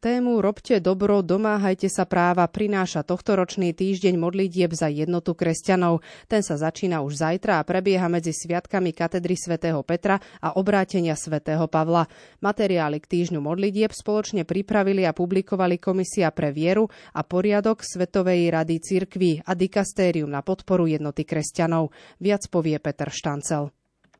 Tému 0.00 0.40
Robte 0.40 0.80
dobro, 0.80 1.20
domáhajte 1.20 1.92
sa 1.92 2.08
práva 2.08 2.48
prináša 2.48 3.04
tohtoročný 3.04 3.76
týždeň 3.76 4.16
modlitieb 4.16 4.72
za 4.72 4.88
jednotu 4.88 5.36
kresťanov. 5.36 6.00
Ten 6.24 6.40
sa 6.40 6.56
začína 6.56 7.04
už 7.04 7.20
zajtra 7.20 7.60
a 7.60 7.66
prebieha 7.68 8.08
medzi 8.08 8.32
sviatkami 8.32 8.96
katedry 8.96 9.36
svätého 9.36 9.84
Petra 9.84 10.16
a 10.40 10.56
obrátenia 10.56 11.12
svätého 11.20 11.68
Pavla. 11.68 12.08
Materiály 12.40 12.96
k 12.96 13.12
týždňu 13.12 13.44
modlitieb 13.44 13.92
spoločne 13.92 14.48
pripravili 14.48 15.04
a 15.04 15.12
publikovali 15.12 15.76
Komisia 15.76 16.32
pre 16.32 16.48
vieru 16.48 16.88
a 17.12 17.20
poriadok 17.20 17.84
Svetovej 17.84 18.56
rady 18.56 18.80
cirkví 18.80 19.44
a 19.44 19.52
dikastérium 19.52 20.32
na 20.32 20.40
podporu 20.40 20.88
jednoty 20.88 21.28
kresťanov. 21.28 21.92
Viac 22.16 22.48
povie 22.48 22.80
Peter 22.80 23.12
Štancel. 23.12 23.68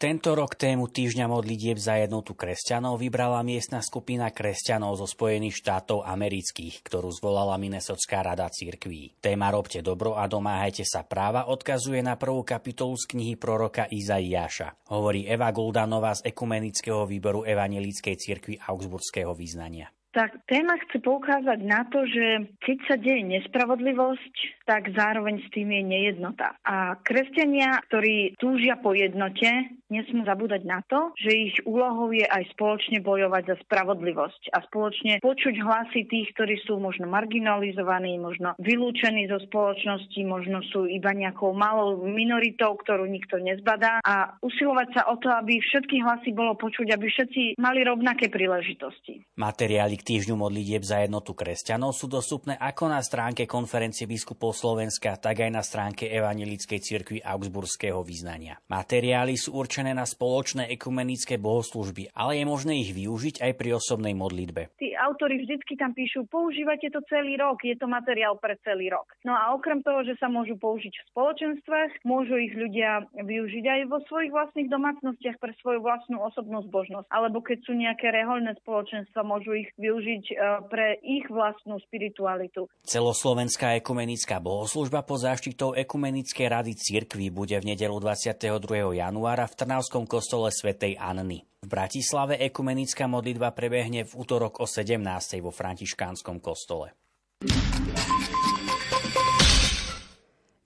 Tento 0.00 0.33
rok 0.33 0.57
tému 0.57 0.88
Týždňa 0.88 1.28
modlitieb 1.28 1.76
za 1.76 2.00
jednotu 2.00 2.33
kresťanov 2.33 3.04
vybrala 3.04 3.45
miestna 3.45 3.85
skupina 3.85 4.33
kresťanov 4.33 4.97
zo 4.97 5.04
Spojených 5.04 5.61
štátov 5.61 6.09
amerických, 6.09 6.80
ktorú 6.80 7.12
zvolala 7.12 7.61
Minnesotská 7.61 8.25
rada 8.25 8.49
církví. 8.49 9.21
Téma 9.21 9.52
Robte 9.52 9.85
dobro 9.85 10.16
a 10.16 10.25
domáhajte 10.25 10.88
sa 10.88 11.04
práva 11.04 11.52
odkazuje 11.52 12.00
na 12.00 12.16
prvú 12.16 12.40
kapitolu 12.49 12.97
z 12.97 13.12
knihy 13.12 13.37
proroka 13.37 13.92
Izaiáša. 13.92 14.88
Hovorí 14.88 15.28
Eva 15.28 15.52
Guldanová 15.52 16.16
z 16.16 16.33
Ekumenického 16.33 17.04
výboru 17.04 17.45
Evangelickej 17.45 18.16
cirkvi 18.16 18.57
Augsburského 18.57 19.37
význania. 19.37 19.92
Tak 20.11 20.42
téma 20.50 20.75
chce 20.83 20.99
poukázať 21.07 21.62
na 21.62 21.87
to, 21.87 22.02
že 22.02 22.50
keď 22.66 22.78
sa 22.90 22.97
deje 22.99 23.23
nespravodlivosť, 23.30 24.60
tak 24.71 24.95
zároveň 24.95 25.43
s 25.43 25.49
tým 25.50 25.75
je 25.75 25.83
nejednota. 25.83 26.55
A 26.62 26.95
kresťania, 27.03 27.83
ktorí 27.91 28.39
túžia 28.39 28.79
po 28.79 28.95
jednote, 28.95 29.50
nesmú 29.91 30.23
zabúdať 30.23 30.62
na 30.62 30.79
to, 30.87 31.11
že 31.19 31.35
ich 31.35 31.57
úlohou 31.67 32.15
je 32.15 32.23
aj 32.23 32.55
spoločne 32.55 33.03
bojovať 33.03 33.43
za 33.50 33.57
spravodlivosť 33.67 34.55
a 34.55 34.62
spoločne 34.71 35.19
počuť 35.19 35.55
hlasy 35.59 36.07
tých, 36.07 36.31
ktorí 36.39 36.62
sú 36.62 36.79
možno 36.79 37.11
marginalizovaní, 37.11 38.15
možno 38.23 38.55
vylúčení 38.62 39.27
zo 39.27 39.43
spoločnosti, 39.50 40.23
možno 40.23 40.62
sú 40.71 40.87
iba 40.87 41.11
nejakou 41.11 41.50
malou 41.50 42.07
minoritou, 42.07 42.79
ktorú 42.79 43.11
nikto 43.11 43.43
nezbadá 43.43 43.99
a 44.07 44.39
usilovať 44.39 44.89
sa 44.95 45.03
o 45.11 45.19
to, 45.19 45.35
aby 45.35 45.59
všetky 45.59 45.99
hlasy 46.07 46.31
bolo 46.31 46.55
počuť, 46.55 46.95
aby 46.95 47.11
všetci 47.11 47.59
mali 47.59 47.83
rovnaké 47.83 48.31
príležitosti. 48.31 49.27
Materiály 49.35 49.99
k 49.99 50.15
týždňu 50.15 50.39
modlitieb 50.39 50.87
za 50.87 51.03
jednotu 51.03 51.35
kresťanov 51.35 51.91
sú 51.91 52.07
dostupné 52.07 52.55
ako 52.55 52.87
na 52.87 53.03
stránke 53.03 53.50
konferencie 53.50 54.07
biskupov 54.07 54.60
Slovenska, 54.61 55.17
tak 55.17 55.40
aj 55.40 55.50
na 55.57 55.64
stránke 55.64 56.05
Evangelickej 56.05 56.81
cirkvi 56.85 57.19
Augsburského 57.25 58.05
význania. 58.05 58.61
Materiály 58.69 59.40
sú 59.40 59.57
určené 59.57 59.97
na 59.97 60.05
spoločné 60.05 60.69
ekumenické 60.69 61.40
bohoslužby, 61.40 62.12
ale 62.12 62.37
je 62.37 62.45
možné 62.45 62.85
ich 62.85 62.93
využiť 62.93 63.40
aj 63.40 63.52
pri 63.57 63.81
osobnej 63.81 64.12
modlitbe. 64.12 64.76
Tí 64.76 64.93
autori 64.93 65.40
vždycky 65.40 65.81
tam 65.81 65.97
píšu, 65.97 66.29
používate 66.29 66.93
to 66.93 67.00
celý 67.09 67.40
rok, 67.40 67.64
je 67.64 67.73
to 67.81 67.88
materiál 67.88 68.37
pre 68.37 68.61
celý 68.61 68.93
rok. 68.93 69.09
No 69.25 69.33
a 69.33 69.57
okrem 69.57 69.81
toho, 69.81 70.05
že 70.05 70.21
sa 70.21 70.29
môžu 70.29 70.61
použiť 70.61 70.93
v 70.93 71.09
spoločenstvách, 71.17 72.05
môžu 72.05 72.37
ich 72.37 72.52
ľudia 72.52 73.09
využiť 73.17 73.64
aj 73.64 73.81
vo 73.88 74.05
svojich 74.05 74.35
vlastných 74.35 74.69
domácnostiach 74.69 75.40
pre 75.40 75.57
svoju 75.64 75.81
vlastnú 75.81 76.21
osobnú 76.21 76.61
zbožnosť. 76.69 77.09
Alebo 77.09 77.40
keď 77.40 77.64
sú 77.64 77.73
nejaké 77.73 78.12
rehoľné 78.12 78.61
spoločenstva, 78.61 79.25
môžu 79.25 79.57
ich 79.57 79.71
využiť 79.81 80.25
e, 80.31 80.35
pre 80.69 81.00
ich 81.00 81.25
vlastnú 81.33 81.81
spiritualitu. 81.87 82.69
Celoslovenská 82.85 83.79
ekumenická 83.81 84.43
bohoslužba 84.50 85.07
pod 85.07 85.23
záštitou 85.23 85.78
Ekumenickej 85.78 86.50
rady 86.50 86.75
cirkví 86.75 87.30
bude 87.30 87.54
v 87.62 87.71
nedelu 87.71 87.95
22. 88.02 88.99
januára 88.99 89.47
v 89.47 89.54
Trnavskom 89.54 90.11
kostole 90.11 90.50
svätej 90.50 90.99
Anny. 90.99 91.47
V 91.62 91.71
Bratislave 91.71 92.35
ekumenická 92.42 93.07
modlitba 93.07 93.54
prebehne 93.54 94.02
v 94.02 94.12
útorok 94.19 94.59
o 94.59 94.66
17. 94.66 94.99
vo 95.38 95.54
františkánskom 95.54 96.42
kostole. 96.42 96.99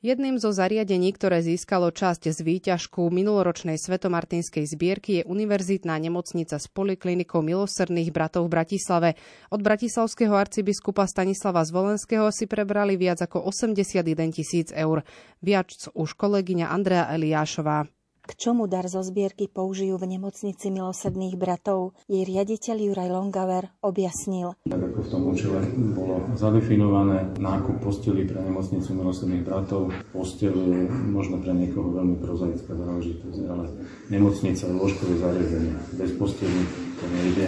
Jedným 0.05 0.37
zo 0.37 0.53
zariadení, 0.53 1.17
ktoré 1.17 1.41
získalo 1.41 1.89
časť 1.89 2.29
z 2.29 2.45
výťažku 2.45 3.09
minuloročnej 3.09 3.81
svetomartinskej 3.81 4.69
zbierky 4.69 5.11
je 5.17 5.23
Univerzitná 5.25 5.97
nemocnica 5.97 6.61
s 6.61 6.69
poliklinikou 6.69 7.41
milosrdných 7.41 8.13
bratov 8.13 8.53
v 8.53 8.53
Bratislave. 8.53 9.17
Od 9.49 9.65
bratislavského 9.65 10.37
arcibiskupa 10.37 11.09
Stanislava 11.09 11.65
Zvolenského 11.65 12.29
si 12.37 12.45
prebrali 12.45 13.01
viac 13.01 13.25
ako 13.25 13.49
81 13.49 14.05
tisíc 14.29 14.69
eur. 14.77 15.09
Viac 15.41 15.73
už 15.97 16.13
kolegyňa 16.21 16.69
Andrea 16.69 17.09
Eliášová. 17.09 17.89
K 18.25 18.33
čomu 18.40 18.64
dar 18.64 18.88
zo 18.88 19.04
zbierky 19.04 19.52
použijú 19.52 20.00
v 20.00 20.16
nemocnici 20.16 20.73
milosrdných 20.73 21.37
bratov, 21.37 21.93
jej 22.09 22.25
riaditeľ 22.25 22.76
Juraj 22.81 23.12
Longaver 23.12 23.69
objasnil. 23.85 24.57
Tak 24.64 24.81
ako 24.81 24.99
v 25.04 25.09
tom 25.12 25.23
účele 25.28 25.61
bolo 25.93 26.25
zadefinované 26.33 27.37
nákup 27.37 27.85
posteli 27.85 28.25
pre 28.25 28.40
nemocnicu 28.40 28.97
milosrdných 28.97 29.45
bratov, 29.45 29.93
postel 30.16 30.57
je 30.57 30.88
možno 30.88 31.37
pre 31.45 31.52
niekoho 31.52 31.93
veľmi 31.93 32.16
prozaická 32.25 32.73
záležitosť, 32.73 33.40
ale 33.45 33.64
nemocnica, 34.09 34.73
lôžkové 34.73 35.21
zariadenie, 35.21 35.76
bez 36.00 36.11
posteli 36.16 36.64
to 36.97 37.04
nejde. 37.21 37.47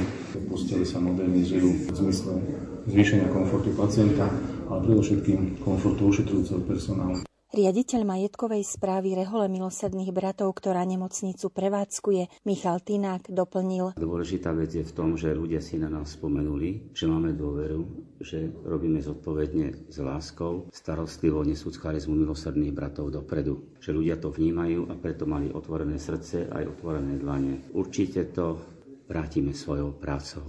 Posteli 0.52 0.84
sa 0.84 1.00
modernizujú 1.00 1.88
v 1.88 1.96
zmysle 1.96 2.36
zvýšenia 2.84 3.32
komfortu 3.32 3.72
pacienta, 3.72 4.28
ale 4.68 4.84
predovšetkým 4.84 5.64
komfortu 5.64 6.12
ošetrujúceho 6.12 6.60
personálu. 6.68 7.24
Riaditeľ 7.56 8.04
majetkovej 8.04 8.68
správy 8.68 9.16
Rehole 9.16 9.48
milosrdných 9.48 10.12
bratov, 10.12 10.52
ktorá 10.60 10.84
nemocnicu 10.84 11.48
prevádzkuje, 11.48 12.44
Michal 12.44 12.84
Tinák, 12.84 13.32
doplnil. 13.32 13.96
Dôležitá 13.96 14.52
vec 14.52 14.76
je 14.76 14.84
v 14.84 14.92
tom, 14.92 15.16
že 15.16 15.32
ľudia 15.32 15.64
si 15.64 15.80
na 15.80 15.88
nás 15.88 16.20
spomenuli, 16.20 16.92
že 16.92 17.08
máme 17.08 17.32
dôveru, 17.32 18.12
že 18.20 18.52
robíme 18.60 19.00
zodpovedne 19.00 19.88
s 19.88 19.96
láskou, 20.04 20.68
starostlivo 20.68 21.40
nesúc 21.48 21.80
charizmu 21.80 22.12
milosrdných 22.28 22.76
bratov 22.76 23.08
dopredu. 23.08 23.72
Že 23.80 24.04
ľudia 24.04 24.20
to 24.20 24.28
vnímajú 24.28 24.92
a 24.92 24.94
preto 25.00 25.24
mali 25.24 25.48
otvorené 25.48 25.96
srdce 25.96 26.52
aj 26.52 26.76
otvorené 26.76 27.16
dlane. 27.16 27.72
Určite 27.72 28.36
to 28.36 28.60
vrátime 29.08 29.56
svojou 29.56 29.96
prácou. 29.96 30.44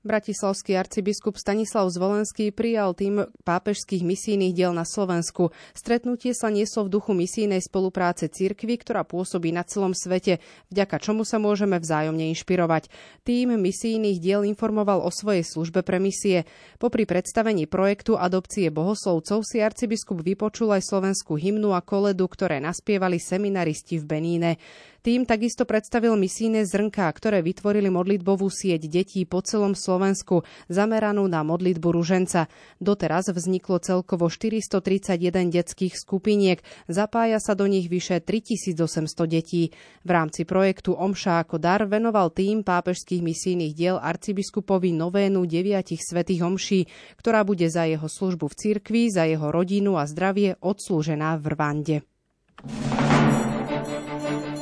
Bratislavský 0.00 0.80
arcibiskup 0.80 1.36
Stanislav 1.36 1.84
Zvolenský 1.92 2.56
prijal 2.56 2.96
tým 2.96 3.28
pápežských 3.44 4.00
misijných 4.00 4.56
diel 4.56 4.72
na 4.72 4.88
Slovensku. 4.88 5.52
Stretnutie 5.76 6.32
sa 6.32 6.48
nieslo 6.48 6.88
v 6.88 6.96
duchu 6.96 7.12
misijnej 7.12 7.60
spolupráce 7.60 8.32
cirkvy, 8.32 8.80
ktorá 8.80 9.04
pôsobí 9.04 9.52
na 9.52 9.60
celom 9.60 9.92
svete, 9.92 10.40
vďaka 10.72 10.96
čomu 11.04 11.28
sa 11.28 11.36
môžeme 11.36 11.76
vzájomne 11.76 12.32
inšpirovať. 12.32 12.88
Tým 13.28 13.60
misijných 13.60 14.24
diel 14.24 14.48
informoval 14.48 15.04
o 15.04 15.12
svojej 15.12 15.44
službe 15.44 15.84
pre 15.84 16.00
misie. 16.00 16.48
Popri 16.80 17.04
predstavení 17.04 17.68
projektu 17.68 18.16
adopcie 18.16 18.72
bohoslovcov 18.72 19.44
si 19.44 19.60
arcibiskup 19.60 20.24
vypočul 20.24 20.72
aj 20.72 20.80
slovenskú 20.80 21.36
hymnu 21.36 21.76
a 21.76 21.84
koledu, 21.84 22.24
ktoré 22.24 22.56
naspievali 22.56 23.20
seminaristi 23.20 24.00
v 24.00 24.08
Beníne. 24.08 24.52
Tým 25.00 25.24
takisto 25.24 25.64
predstavil 25.64 26.12
misijné 26.20 26.68
zrnká, 26.68 27.08
ktoré 27.16 27.40
vytvorili 27.40 27.88
modlitbovú 27.88 28.52
sieť 28.52 28.84
detí 28.84 29.24
po 29.24 29.40
celom 29.40 29.72
Slovensku, 29.72 30.44
zameranú 30.68 31.24
na 31.24 31.40
modlitbu 31.40 31.88
ruženca. 31.88 32.52
Doteraz 32.84 33.32
vzniklo 33.32 33.80
celkovo 33.80 34.28
431 34.28 35.48
detských 35.48 35.96
skupiniek, 35.96 36.60
zapája 36.84 37.40
sa 37.40 37.56
do 37.56 37.64
nich 37.64 37.88
vyše 37.88 38.20
3800 38.20 39.24
detí. 39.24 39.72
V 40.04 40.10
rámci 40.12 40.44
projektu 40.44 40.92
Omša 40.92 41.48
ako 41.48 41.56
dar 41.56 41.88
venoval 41.88 42.28
tým 42.28 42.60
pápežských 42.60 43.24
misijných 43.24 43.72
diel 43.72 43.96
arcibiskupovi 43.96 44.92
novénu 44.92 45.48
deviatich 45.48 46.04
svetých 46.04 46.44
omší, 46.44 46.80
ktorá 47.16 47.40
bude 47.48 47.72
za 47.72 47.88
jeho 47.88 48.04
službu 48.04 48.52
v 48.52 48.58
cirkvi, 48.68 49.02
za 49.08 49.24
jeho 49.24 49.48
rodinu 49.48 49.96
a 49.96 50.04
zdravie 50.04 50.60
odslúžená 50.60 51.40
v 51.40 51.44
Rwande. 51.56 51.96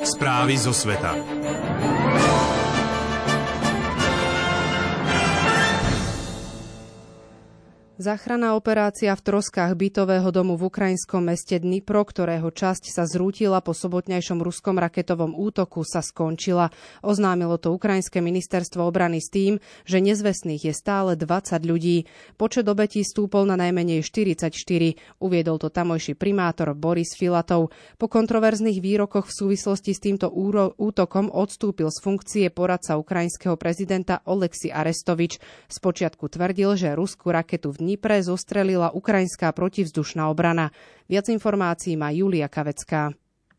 Správy 0.09 0.57
zo 0.57 0.73
sveta. 0.73 1.13
Záchranná 7.99 8.55
operácia 8.55 9.11
v 9.11 9.27
troskách 9.27 9.75
bytového 9.75 10.31
domu 10.31 10.55
v 10.55 10.71
ukrajinskom 10.71 11.19
meste 11.19 11.59
Dnipro, 11.59 12.07
ktorého 12.07 12.47
časť 12.47 12.95
sa 12.95 13.03
zrútila 13.11 13.59
po 13.59 13.75
sobotnejšom 13.75 14.39
ruskom 14.39 14.79
raketovom 14.79 15.35
útoku, 15.35 15.83
sa 15.83 15.99
skončila. 15.99 16.71
Oznámilo 17.03 17.59
to 17.59 17.75
ukrajinské 17.75 18.23
ministerstvo 18.23 18.87
obrany 18.87 19.19
s 19.19 19.35
tým, 19.35 19.59
že 19.83 19.99
nezvestných 19.99 20.71
je 20.71 20.75
stále 20.79 21.19
20 21.19 21.59
ľudí. 21.67 22.07
Počet 22.39 22.71
obetí 22.71 23.03
stúpol 23.03 23.51
na 23.51 23.59
najmenej 23.59 24.07
44, 24.07 24.55
uviedol 25.19 25.59
to 25.59 25.67
tamojší 25.67 26.15
primátor 26.15 26.79
Boris 26.79 27.19
Filatov. 27.19 27.75
Po 27.99 28.07
kontroverzných 28.07 28.79
výrokoch 28.79 29.27
v 29.27 29.37
súvislosti 29.43 29.91
s 29.91 29.99
týmto 29.99 30.31
útokom 30.79 31.35
odstúpil 31.35 31.91
z 31.91 31.99
funkcie 31.99 32.47
poradca 32.55 32.95
ukrajinského 32.95 33.59
prezidenta 33.59 34.23
Oleksi 34.23 34.71
Arestovič. 34.71 35.43
Spočiatku 35.67 36.31
tvrdil, 36.31 36.79
že 36.79 36.95
ruskú 36.95 37.35
raketu 37.35 37.75
v 37.75 37.88
Dnipre 37.89 38.21
zostrelila 38.21 38.93
ukrajinská 38.93 39.49
protivzdušná 39.57 40.29
obrana. 40.29 40.77
Viac 41.09 41.33
informácií 41.33 41.97
má 41.97 42.13
Julia 42.13 42.45
Kavecká. 42.45 43.17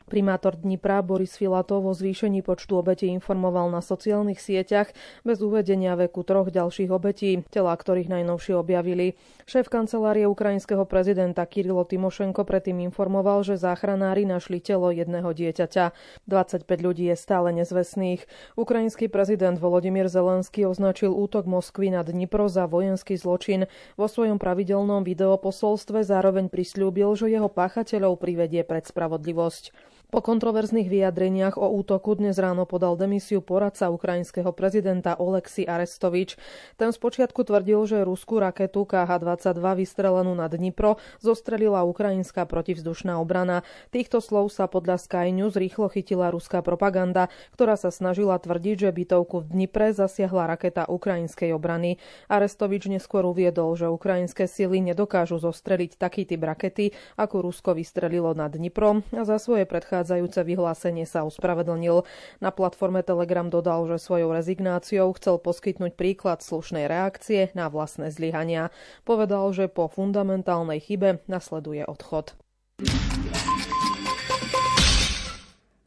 Primátor 0.10 0.58
Dnipra 0.58 1.06
Boris 1.06 1.38
Filatov 1.38 1.86
o 1.86 1.94
zvýšení 1.94 2.42
počtu 2.42 2.82
obetí 2.82 3.14
informoval 3.14 3.70
na 3.70 3.86
sociálnych 3.86 4.42
sieťach 4.42 4.90
bez 5.22 5.38
uvedenia 5.46 5.94
veku 5.94 6.26
troch 6.26 6.50
ďalších 6.50 6.90
obetí, 6.90 7.46
tela 7.54 7.78
ktorých 7.78 8.10
najnovšie 8.10 8.58
objavili. 8.58 9.14
Šéf 9.46 9.70
kancelárie 9.70 10.26
ukrajinského 10.26 10.82
prezidenta 10.90 11.46
Kirilo 11.46 11.86
Timošenko 11.86 12.42
predtým 12.42 12.82
informoval, 12.82 13.46
že 13.46 13.62
záchranári 13.62 14.26
našli 14.26 14.58
telo 14.58 14.90
jedného 14.90 15.30
dieťaťa. 15.30 15.94
25 16.26 16.66
ľudí 16.66 17.06
je 17.14 17.16
stále 17.16 17.54
nezvestných. 17.54 18.26
Ukrajinský 18.58 19.14
prezident 19.14 19.62
Volodymyr 19.62 20.10
Zelenský 20.10 20.66
označil 20.66 21.14
útok 21.14 21.46
Moskvy 21.46 21.94
na 21.94 22.02
Dnipro 22.02 22.50
za 22.50 22.66
vojenský 22.66 23.14
zločin. 23.14 23.70
Vo 23.94 24.10
svojom 24.10 24.42
pravidelnom 24.42 25.06
videoposolstve 25.06 26.02
zároveň 26.02 26.50
prislúbil, 26.50 27.14
že 27.14 27.30
jeho 27.30 27.52
páchateľov 27.54 28.18
privedie 28.18 28.66
pred 28.66 28.90
spravodlivosť. 28.90 29.99
Po 30.10 30.26
kontroverzných 30.26 30.90
vyjadreniach 30.90 31.62
o 31.62 31.70
útoku 31.70 32.18
dnes 32.18 32.42
ráno 32.42 32.66
podal 32.66 32.98
demisiu 32.98 33.46
poradca 33.46 33.94
ukrajinského 33.94 34.50
prezidenta 34.58 35.14
Oleksi 35.14 35.70
Arestovič. 35.70 36.34
Ten 36.82 36.90
spočiatku 36.90 37.46
tvrdil, 37.46 37.78
že 37.86 38.02
ruskú 38.02 38.42
raketu 38.42 38.90
KH-22 38.90 39.62
vystrelenú 39.78 40.34
na 40.34 40.50
Dnipro 40.50 40.98
zostrelila 41.22 41.86
ukrajinská 41.86 42.50
protivzdušná 42.50 43.22
obrana. 43.22 43.62
Týchto 43.94 44.18
slov 44.18 44.50
sa 44.50 44.66
podľa 44.66 44.98
Sky 44.98 45.30
News 45.30 45.54
rýchlo 45.54 45.94
chytila 45.94 46.34
ruská 46.34 46.66
propaganda, 46.66 47.30
ktorá 47.54 47.78
sa 47.78 47.94
snažila 47.94 48.42
tvrdiť, 48.42 48.90
že 48.90 48.90
bytovku 48.90 49.46
v 49.46 49.50
Dnipre 49.54 49.94
zasiahla 49.94 50.58
raketa 50.58 50.90
ukrajinskej 50.90 51.54
obrany. 51.54 52.02
Arestovič 52.26 52.90
neskôr 52.90 53.30
uviedol, 53.30 53.78
že 53.78 53.86
ukrajinské 53.86 54.50
sily 54.50 54.82
nedokážu 54.82 55.38
zostreliť 55.38 56.02
taký 56.02 56.26
typ 56.26 56.42
rakety, 56.42 56.98
ako 57.14 57.46
Rusko 57.46 57.78
vystrelilo 57.78 58.34
na 58.34 58.50
Dnipro 58.50 59.06
a 59.14 59.22
za 59.22 59.38
svoje 59.38 59.70
predchádzajúce 59.70 59.99
predchádzajúce 60.00 60.48
vyhlásenie 60.48 61.04
sa 61.04 61.28
ospravedlnil. 61.28 62.08
Na 62.40 62.56
platforme 62.56 63.04
Telegram 63.04 63.52
dodal, 63.52 63.84
že 63.92 64.00
svojou 64.00 64.32
rezignáciou 64.32 65.12
chcel 65.20 65.44
poskytnúť 65.44 66.00
príklad 66.00 66.40
slušnej 66.40 66.88
reakcie 66.88 67.52
na 67.52 67.68
vlastné 67.68 68.08
zlyhania. 68.08 68.72
Povedal, 69.04 69.52
že 69.52 69.68
po 69.68 69.92
fundamentálnej 69.92 70.80
chybe 70.80 71.20
nasleduje 71.28 71.84
odchod. 71.84 72.32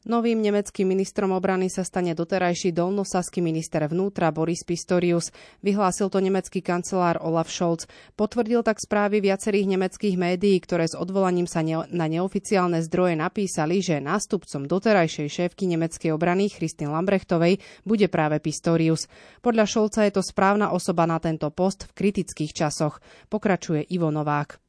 Novým 0.03 0.43
nemeckým 0.43 0.91
ministrom 0.91 1.31
obrany 1.31 1.71
sa 1.71 1.87
stane 1.87 2.11
doterajší 2.19 2.75
dolnosaský 2.75 3.39
minister 3.39 3.87
vnútra 3.87 4.35
Boris 4.35 4.67
Pistorius. 4.67 5.31
Vyhlásil 5.63 6.11
to 6.11 6.19
nemecký 6.19 6.59
kancelár 6.59 7.23
Olaf 7.23 7.47
Scholz. 7.47 7.87
Potvrdil 8.19 8.67
tak 8.67 8.83
správy 8.83 9.23
viacerých 9.23 9.71
nemeckých 9.71 10.19
médií, 10.19 10.59
ktoré 10.59 10.91
s 10.91 10.99
odvolaním 10.99 11.47
sa 11.47 11.63
ne- 11.63 11.87
na 11.95 12.11
neoficiálne 12.11 12.83
zdroje 12.83 13.15
napísali, 13.15 13.79
že 13.79 14.03
nástupcom 14.03 14.67
doterajšej 14.67 15.29
šéfky 15.31 15.71
nemeckej 15.71 16.11
obrany 16.11 16.51
Christine 16.51 16.91
Lambrechtovej 16.91 17.63
bude 17.87 18.11
práve 18.11 18.43
Pistorius. 18.43 19.07
Podľa 19.39 19.71
Scholza 19.71 20.03
je 20.03 20.19
to 20.19 20.23
správna 20.27 20.75
osoba 20.75 21.07
na 21.07 21.23
tento 21.23 21.47
post 21.55 21.87
v 21.87 21.95
kritických 21.95 22.51
časoch. 22.51 22.99
Pokračuje 23.31 23.87
Ivo 23.95 24.11
Novák. 24.11 24.62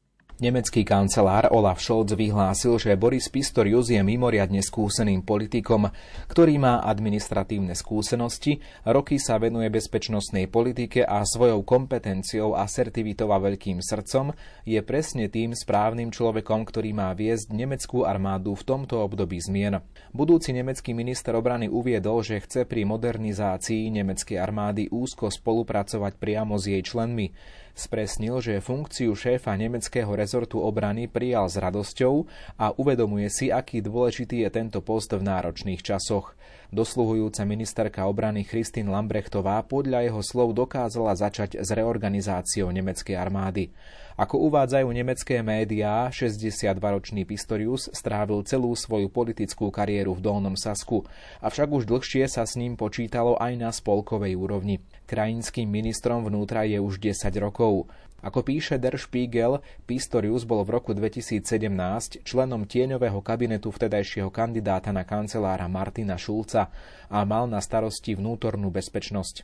Nemecký 0.43 0.84
kancelár 0.84 1.56
Olaf 1.56 1.79
Scholz 1.79 2.19
vyhlásil, 2.19 2.75
že 2.75 2.99
Boris 2.99 3.32
Pistorius 3.32 3.88
je 3.88 4.03
mimoriadne 4.03 4.60
skúseným 4.60 5.23
politikom, 5.23 5.88
ktorý 6.27 6.60
má 6.60 6.84
administratívne 6.84 7.71
skúsenosti, 7.71 8.60
roky 8.84 9.23
sa 9.23 9.39
venuje 9.39 9.71
bezpečnostnej 9.71 10.51
politike 10.51 11.08
a 11.08 11.23
svojou 11.23 11.63
kompetenciou, 11.63 12.60
asertivitou 12.60 13.32
a 13.32 13.39
veľkým 13.39 13.79
srdcom 13.79 14.36
je 14.67 14.84
presne 14.84 15.32
tým 15.32 15.56
správnym 15.56 16.12
človekom, 16.12 16.67
ktorý 16.67 16.91
má 16.91 17.15
viesť 17.15 17.56
nemeckú 17.56 18.03
armádu 18.03 18.51
v 18.60 18.67
tomto 18.67 18.99
období 18.99 19.39
zmien. 19.39 19.79
Budúci 20.12 20.51
nemecký 20.51 20.91
minister 20.91 21.39
obrany 21.39 21.71
uviedol, 21.71 22.19
že 22.19 22.43
chce 22.43 22.67
pri 22.67 22.84
modernizácii 22.84 23.88
nemeckej 23.95 24.43
armády 24.43 24.91
úzko 24.91 25.32
spolupracovať 25.32 26.19
priamo 26.19 26.60
s 26.60 26.67
jej 26.67 26.84
členmi. 26.84 27.32
Spresnil, 27.73 28.38
že 28.38 28.62
funkciu 28.62 29.17
šéfa 29.17 29.57
nemeckého 29.57 30.13
rezortu 30.13 30.62
obrany 30.62 31.09
prijal 31.09 31.49
s 31.49 31.57
radosťou 31.57 32.29
a 32.62 32.69
uvedomuje 32.77 33.33
si, 33.33 33.49
aký 33.49 33.81
dôležitý 33.81 34.45
je 34.45 34.49
tento 34.53 34.77
post 34.86 35.09
v 35.09 35.25
náročných 35.25 35.81
časoch. 35.81 36.38
Dosluhujúca 36.73 37.45
ministerka 37.45 38.09
obrany 38.09 38.41
Christine 38.41 38.89
Lambrechtová 38.89 39.62
podľa 39.62 40.09
jeho 40.09 40.25
slov 40.25 40.57
dokázala 40.57 41.13
začať 41.13 41.62
s 41.62 41.69
reorganizáciou 41.69 42.73
nemeckej 42.73 43.13
armády. 43.13 43.69
Ako 44.17 44.41
uvádzajú 44.49 44.89
nemecké 44.89 45.45
médiá, 45.45 46.09
62-ročný 46.09 47.29
Pistorius 47.29 47.93
strávil 47.93 48.41
celú 48.49 48.73
svoju 48.73 49.05
politickú 49.13 49.69
kariéru 49.69 50.17
v 50.17 50.25
Dolnom 50.25 50.57
Sasku, 50.57 51.05
avšak 51.45 51.69
už 51.69 51.86
dlhšie 51.86 52.25
sa 52.25 52.41
s 52.41 52.57
ním 52.57 52.73
počítalo 52.73 53.38
aj 53.38 53.53
na 53.53 53.69
spolkovej 53.69 54.33
úrovni. 54.33 54.81
Krajinským 55.05 55.69
ministrom 55.69 56.25
vnútra 56.25 56.65
je 56.65 56.81
už 56.81 56.97
10 56.97 57.29
rokov. 57.38 57.86
Ako 58.23 58.39
píše 58.39 58.79
Der 58.79 58.95
Spiegel, 58.95 59.59
Pistorius 59.83 60.47
bol 60.47 60.63
v 60.63 60.79
roku 60.79 60.95
2017 60.95 62.23
členom 62.23 62.63
tieňového 62.63 63.19
kabinetu 63.19 63.67
vtedajšieho 63.67 64.31
kandidáta 64.31 64.95
na 64.95 65.03
kancelára 65.03 65.67
Martina 65.67 66.15
Šulca 66.15 66.71
a 67.12 67.19
mal 67.27 67.51
na 67.51 67.59
starosti 67.59 68.15
vnútornú 68.15 68.71
bezpečnosť. 68.71 69.43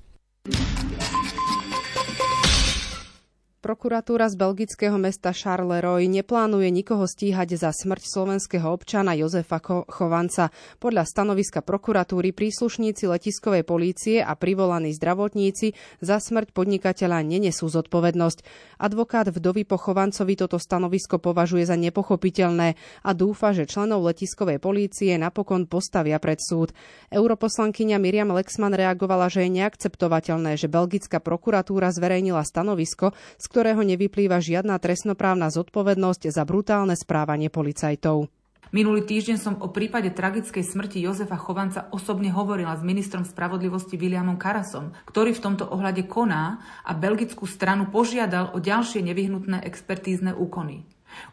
Prokuratúra 3.60 4.32
z 4.32 4.40
belgického 4.40 4.96
mesta 4.96 5.36
Charleroi 5.36 6.08
neplánuje 6.08 6.72
nikoho 6.72 7.04
stíhať 7.04 7.60
za 7.60 7.76
smrť 7.76 8.08
slovenského 8.08 8.64
občana 8.72 9.12
Jozefa 9.20 9.60
Chovanca. 9.84 10.48
Podľa 10.80 11.04
stanoviska 11.04 11.60
prokuratúry 11.60 12.32
príslušníci 12.32 13.12
letiskovej 13.12 13.68
polície 13.68 14.24
a 14.24 14.32
privolaní 14.40 14.96
zdravotníci 14.96 15.76
za 16.00 16.24
smrť 16.24 16.56
podnikateľa 16.56 17.20
nenesú 17.20 17.68
zodpovednosť. 17.68 18.48
Advokát 18.80 19.28
vdovy 19.28 19.68
po 19.68 19.76
Chovancovi 19.76 20.40
toto 20.40 20.56
stanovisko 20.56 21.20
považuje 21.20 21.68
za 21.68 21.76
nepochopiteľné 21.76 22.80
a 23.04 23.12
dúfa, 23.12 23.52
že 23.52 23.68
členov 23.68 24.08
letiskovej 24.08 24.64
polície 24.64 25.20
napokon 25.20 25.68
postavia 25.68 26.16
pred 26.24 26.40
súd. 26.40 26.72
Europoslankyňa 27.12 28.00
Miriam 28.00 28.32
Lexman 28.32 28.72
reagovala, 28.72 29.28
že 29.28 29.44
je 29.44 29.60
neakceptovateľné, 29.60 30.56
že 30.56 30.72
belgická 30.72 31.20
prokuratúra 31.20 31.92
zverejnila 31.92 32.48
stanovisko, 32.48 33.12
z 33.36 33.46
ktorého 33.50 33.82
nevyplýva 33.82 34.38
žiadna 34.38 34.78
trestnoprávna 34.78 35.50
zodpovednosť 35.50 36.30
za 36.30 36.46
brutálne 36.46 36.94
správanie 36.94 37.50
policajtov. 37.50 38.30
Minulý 38.70 39.02
týždeň 39.02 39.38
som 39.42 39.58
o 39.66 39.74
prípade 39.74 40.14
tragickej 40.14 40.62
smrti 40.62 41.02
Jozefa 41.02 41.42
Chovanca 41.42 41.90
osobne 41.90 42.30
hovorila 42.30 42.78
s 42.78 42.86
ministrom 42.86 43.26
spravodlivosti 43.26 43.98
Williamom 43.98 44.38
Karasom, 44.38 44.94
ktorý 45.10 45.34
v 45.34 45.42
tomto 45.42 45.66
ohľade 45.66 46.06
koná 46.06 46.62
a 46.86 46.94
belgickú 46.94 47.50
stranu 47.50 47.90
požiadal 47.90 48.54
o 48.54 48.62
ďalšie 48.62 49.02
nevyhnutné 49.02 49.66
expertízne 49.66 50.38
úkony. 50.38 50.86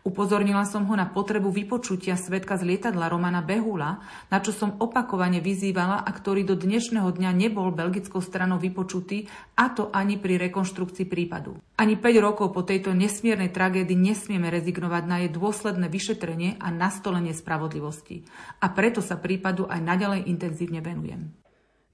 Upozornila 0.05 0.65
som 0.69 0.85
ho 0.87 0.95
na 0.95 1.09
potrebu 1.09 1.49
vypočutia 1.51 2.19
svetka 2.19 2.59
z 2.59 2.67
lietadla 2.67 3.09
Romana 3.09 3.41
Behula, 3.41 4.03
na 4.29 4.39
čo 4.43 4.51
som 4.51 4.77
opakovane 4.77 5.39
vyzývala 5.41 6.03
a 6.03 6.11
ktorý 6.11 6.43
do 6.45 6.59
dnešného 6.59 7.09
dňa 7.11 7.31
nebol 7.33 7.71
belgickou 7.73 8.21
stranou 8.21 8.61
vypočutý, 8.61 9.31
a 9.55 9.73
to 9.73 9.89
ani 9.95 10.19
pri 10.19 10.37
rekonštrukcii 10.51 11.07
prípadu. 11.07 11.57
Ani 11.79 11.95
5 11.95 12.21
rokov 12.21 12.53
po 12.53 12.65
tejto 12.67 12.97
nesmiernej 12.97 13.55
tragédii 13.55 13.97
nesmieme 13.97 14.51
rezignovať 14.51 15.03
na 15.07 15.17
jej 15.25 15.31
dôsledné 15.31 15.87
vyšetrenie 15.87 16.59
a 16.59 16.69
nastolenie 16.73 17.37
spravodlivosti. 17.37 18.27
A 18.61 18.73
preto 18.75 19.05
sa 19.05 19.17
prípadu 19.17 19.69
aj 19.71 19.81
naďalej 19.81 20.29
intenzívne 20.29 20.83
venujem. 20.83 21.46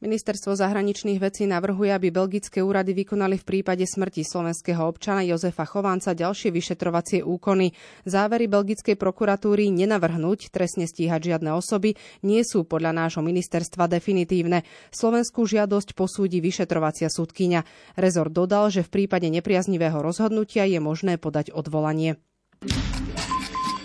Ministerstvo 0.03 0.59
zahraničných 0.59 1.23
vecí 1.23 1.47
navrhuje, 1.47 1.95
aby 1.95 2.11
belgické 2.11 2.59
úrady 2.59 2.91
vykonali 2.91 3.39
v 3.39 3.47
prípade 3.47 3.87
smrti 3.87 4.27
slovenského 4.27 4.83
občana 4.83 5.23
Jozefa 5.23 5.63
Chovanca 5.63 6.11
ďalšie 6.11 6.51
vyšetrovacie 6.51 7.23
úkony. 7.23 7.71
Závery 8.03 8.51
belgickej 8.51 8.99
prokuratúry 8.99 9.71
nenavrhnúť 9.71 10.51
trestne 10.51 10.91
stíhať 10.91 11.31
žiadne 11.31 11.55
osoby 11.55 11.95
nie 12.27 12.43
sú 12.43 12.67
podľa 12.67 12.99
nášho 12.99 13.23
ministerstva 13.23 13.87
definitívne. 13.87 14.67
Slovenskú 14.91 15.47
žiadosť 15.47 15.95
posúdi 15.95 16.43
vyšetrovacia 16.43 17.07
súdkyňa. 17.07 17.63
Rezort 17.95 18.35
dodal, 18.35 18.75
že 18.75 18.83
v 18.83 19.07
prípade 19.07 19.31
nepriaznivého 19.31 20.03
rozhodnutia 20.03 20.67
je 20.67 20.83
možné 20.83 21.15
podať 21.15 21.55
odvolanie. 21.55 22.19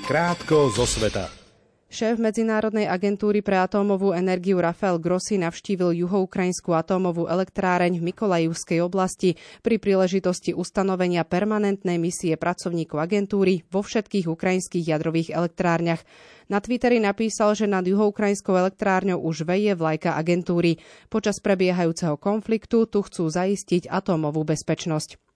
Krátko 0.10 0.74
zo 0.74 0.90
sveta. 0.90 1.47
Šéf 1.88 2.20
Medzinárodnej 2.20 2.84
agentúry 2.84 3.40
pre 3.40 3.64
atómovú 3.64 4.12
energiu 4.12 4.60
Rafael 4.60 5.00
Grossi 5.00 5.40
navštívil 5.40 5.96
juhoukrajinskú 6.04 6.76
atómovú 6.76 7.32
elektráreň 7.32 8.04
v 8.04 8.12
Mikolajivskej 8.12 8.84
oblasti 8.84 9.40
pri 9.64 9.80
príležitosti 9.80 10.52
ustanovenia 10.52 11.24
permanentnej 11.24 11.96
misie 11.96 12.36
pracovníkov 12.36 13.00
agentúry 13.00 13.64
vo 13.72 13.88
všetkých 13.88 14.28
ukrajinských 14.28 14.84
jadrových 14.84 15.32
elektrárniach. 15.32 16.04
Na 16.52 16.60
Twitteri 16.60 17.00
napísal, 17.00 17.56
že 17.56 17.72
nad 17.72 17.88
juhoukrajinskou 17.88 18.52
elektrárňou 18.52 19.24
už 19.24 19.48
veje 19.48 19.72
vlajka 19.72 20.20
agentúry. 20.20 20.84
Počas 21.08 21.40
prebiehajúceho 21.40 22.20
konfliktu 22.20 22.84
tu 22.92 23.00
chcú 23.00 23.32
zaistiť 23.32 23.88
atómovú 23.88 24.44
bezpečnosť. 24.44 25.27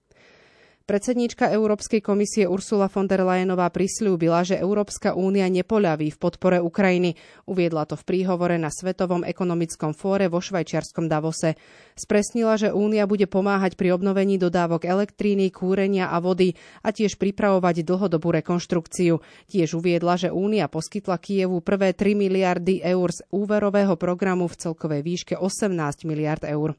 Predsedníčka 0.82 1.46
Európskej 1.46 2.02
komisie 2.02 2.50
Ursula 2.50 2.90
von 2.90 3.06
der 3.06 3.22
Leyenová 3.22 3.70
prislúbila, 3.70 4.42
že 4.42 4.58
Európska 4.58 5.14
únia 5.14 5.46
nepoľaví 5.46 6.10
v 6.10 6.18
podpore 6.18 6.58
Ukrajiny. 6.58 7.14
Uviedla 7.46 7.86
to 7.86 7.94
v 7.94 8.02
príhovore 8.02 8.58
na 8.58 8.66
Svetovom 8.66 9.22
ekonomickom 9.22 9.94
fóre 9.94 10.26
vo 10.26 10.42
švajčiarskom 10.42 11.06
Davose. 11.06 11.54
Spresnila, 11.94 12.58
že 12.58 12.74
únia 12.74 13.06
bude 13.06 13.30
pomáhať 13.30 13.78
pri 13.78 13.94
obnovení 13.94 14.42
dodávok 14.42 14.82
elektríny, 14.82 15.54
kúrenia 15.54 16.10
a 16.10 16.18
vody 16.18 16.58
a 16.82 16.90
tiež 16.90 17.14
pripravovať 17.14 17.86
dlhodobú 17.86 18.34
rekonštrukciu. 18.42 19.22
Tiež 19.46 19.78
uviedla, 19.78 20.18
že 20.18 20.34
únia 20.34 20.66
poskytla 20.66 21.14
Kievu 21.22 21.62
prvé 21.62 21.94
3 21.94 22.18
miliardy 22.18 22.82
eur 22.82 23.14
z 23.14 23.22
úverového 23.30 23.94
programu 23.94 24.50
v 24.50 24.58
celkovej 24.58 25.06
výške 25.06 25.34
18 25.38 26.10
miliard 26.10 26.42
eur. 26.42 26.74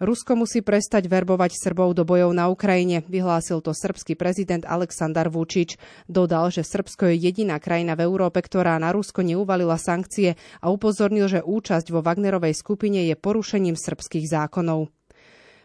Rusko 0.00 0.32
musí 0.32 0.64
prestať 0.64 1.12
verbovať 1.12 1.60
Srbov 1.60 1.92
do 1.92 2.08
bojov 2.08 2.32
na 2.32 2.48
Ukrajine, 2.48 3.04
vyhlásil 3.04 3.60
to 3.60 3.76
srbský 3.76 4.16
prezident 4.16 4.64
Aleksandar 4.64 5.28
Vučič. 5.28 5.76
Dodal, 6.08 6.48
že 6.48 6.64
Srbsko 6.64 7.12
je 7.12 7.20
jediná 7.20 7.60
krajina 7.60 7.92
v 8.00 8.08
Európe, 8.08 8.40
ktorá 8.40 8.80
na 8.80 8.96
Rusko 8.96 9.20
neuvalila 9.20 9.76
sankcie 9.76 10.40
a 10.64 10.72
upozornil, 10.72 11.28
že 11.28 11.44
účasť 11.44 11.92
vo 11.92 12.00
Wagnerovej 12.00 12.56
skupine 12.56 13.04
je 13.04 13.12
porušením 13.12 13.76
srbských 13.76 14.24
zákonov. 14.24 14.88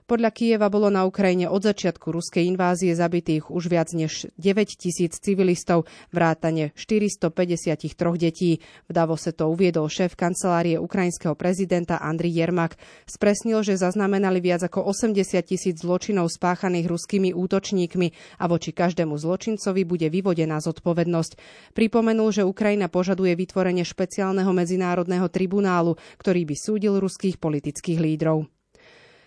Podľa 0.05 0.37
Kieva 0.37 0.69
bolo 0.69 0.93
na 0.93 1.01
Ukrajine 1.01 1.49
od 1.49 1.65
začiatku 1.65 2.13
ruskej 2.13 2.45
invázie 2.45 2.93
zabitých 2.93 3.49
už 3.49 3.73
viac 3.73 3.89
než 3.89 4.29
9 4.37 4.77
tisíc 4.77 5.17
civilistov, 5.17 5.89
vrátane 6.13 6.77
453 6.77 7.89
detí. 8.13 8.61
V 8.85 8.91
Davose 8.93 9.33
to 9.33 9.49
uviedol 9.49 9.89
šéf 9.89 10.13
kancelárie 10.13 10.77
ukrajinského 10.77 11.33
prezidenta 11.33 11.97
Andri 11.97 12.29
Jermak. 12.29 12.77
Spresnil, 13.09 13.65
že 13.65 13.81
zaznamenali 13.81 14.45
viac 14.45 14.69
ako 14.69 14.93
80 14.93 15.41
tisíc 15.41 15.81
zločinov 15.81 16.29
spáchaných 16.29 16.85
ruskými 16.85 17.33
útočníkmi 17.33 18.37
a 18.37 18.45
voči 18.45 18.77
každému 18.77 19.17
zločincovi 19.17 19.89
bude 19.89 20.13
vyvodená 20.13 20.61
zodpovednosť. 20.61 21.31
Pripomenul, 21.73 22.29
že 22.29 22.45
Ukrajina 22.45 22.93
požaduje 22.93 23.33
vytvorenie 23.33 23.81
špeciálneho 23.81 24.53
medzinárodného 24.53 25.33
tribunálu, 25.33 25.97
ktorý 26.21 26.45
by 26.45 26.53
súdil 26.61 27.01
ruských 27.01 27.41
politických 27.41 27.97
lídrov. 27.97 28.54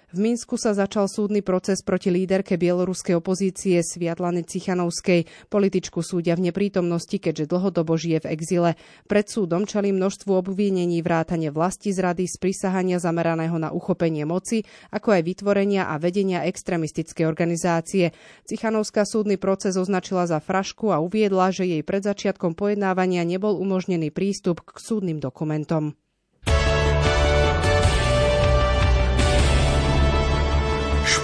V 0.08 0.24
Minsku 0.24 0.56
sa 0.56 0.72
začal 0.72 1.04
súdny 1.04 1.44
proces 1.44 1.84
proti 1.84 2.08
líderke 2.08 2.56
bieloruskej 2.56 3.20
opozície 3.20 3.84
Sviatlany 3.84 4.40
Cichanovskej. 4.40 5.28
Političku 5.52 6.00
súdia 6.00 6.32
v 6.32 6.48
neprítomnosti, 6.48 7.12
keďže 7.20 7.44
dlhodobo 7.44 7.92
žije 7.92 8.24
v 8.24 8.32
exile. 8.32 8.70
Pred 9.04 9.28
súdom 9.28 9.68
čali 9.68 9.92
množstvu 9.92 10.32
obvinení 10.32 11.04
vrátane 11.04 11.52
vlasti 11.52 11.92
zrady 11.92 12.24
z 12.24 12.40
prisahania 12.40 12.96
zameraného 12.96 13.60
na 13.60 13.68
uchopenie 13.68 14.24
moci, 14.24 14.64
ako 14.88 15.12
aj 15.12 15.28
vytvorenia 15.28 15.92
a 15.92 16.00
vedenia 16.00 16.48
extremistickej 16.48 17.28
organizácie. 17.28 18.16
Cichanovská 18.48 19.04
súdny 19.04 19.36
proces 19.36 19.76
označila 19.76 20.24
za 20.24 20.40
frašku 20.40 20.88
a 20.88 21.04
uviedla, 21.04 21.52
že 21.52 21.68
jej 21.68 21.84
pred 21.84 22.00
začiatkom 22.00 22.56
pojednávania 22.56 23.28
nebol 23.28 23.60
umožnený 23.60 24.08
prístup 24.08 24.64
k 24.64 24.80
súdnym 24.80 25.20
dokumentom. 25.20 26.00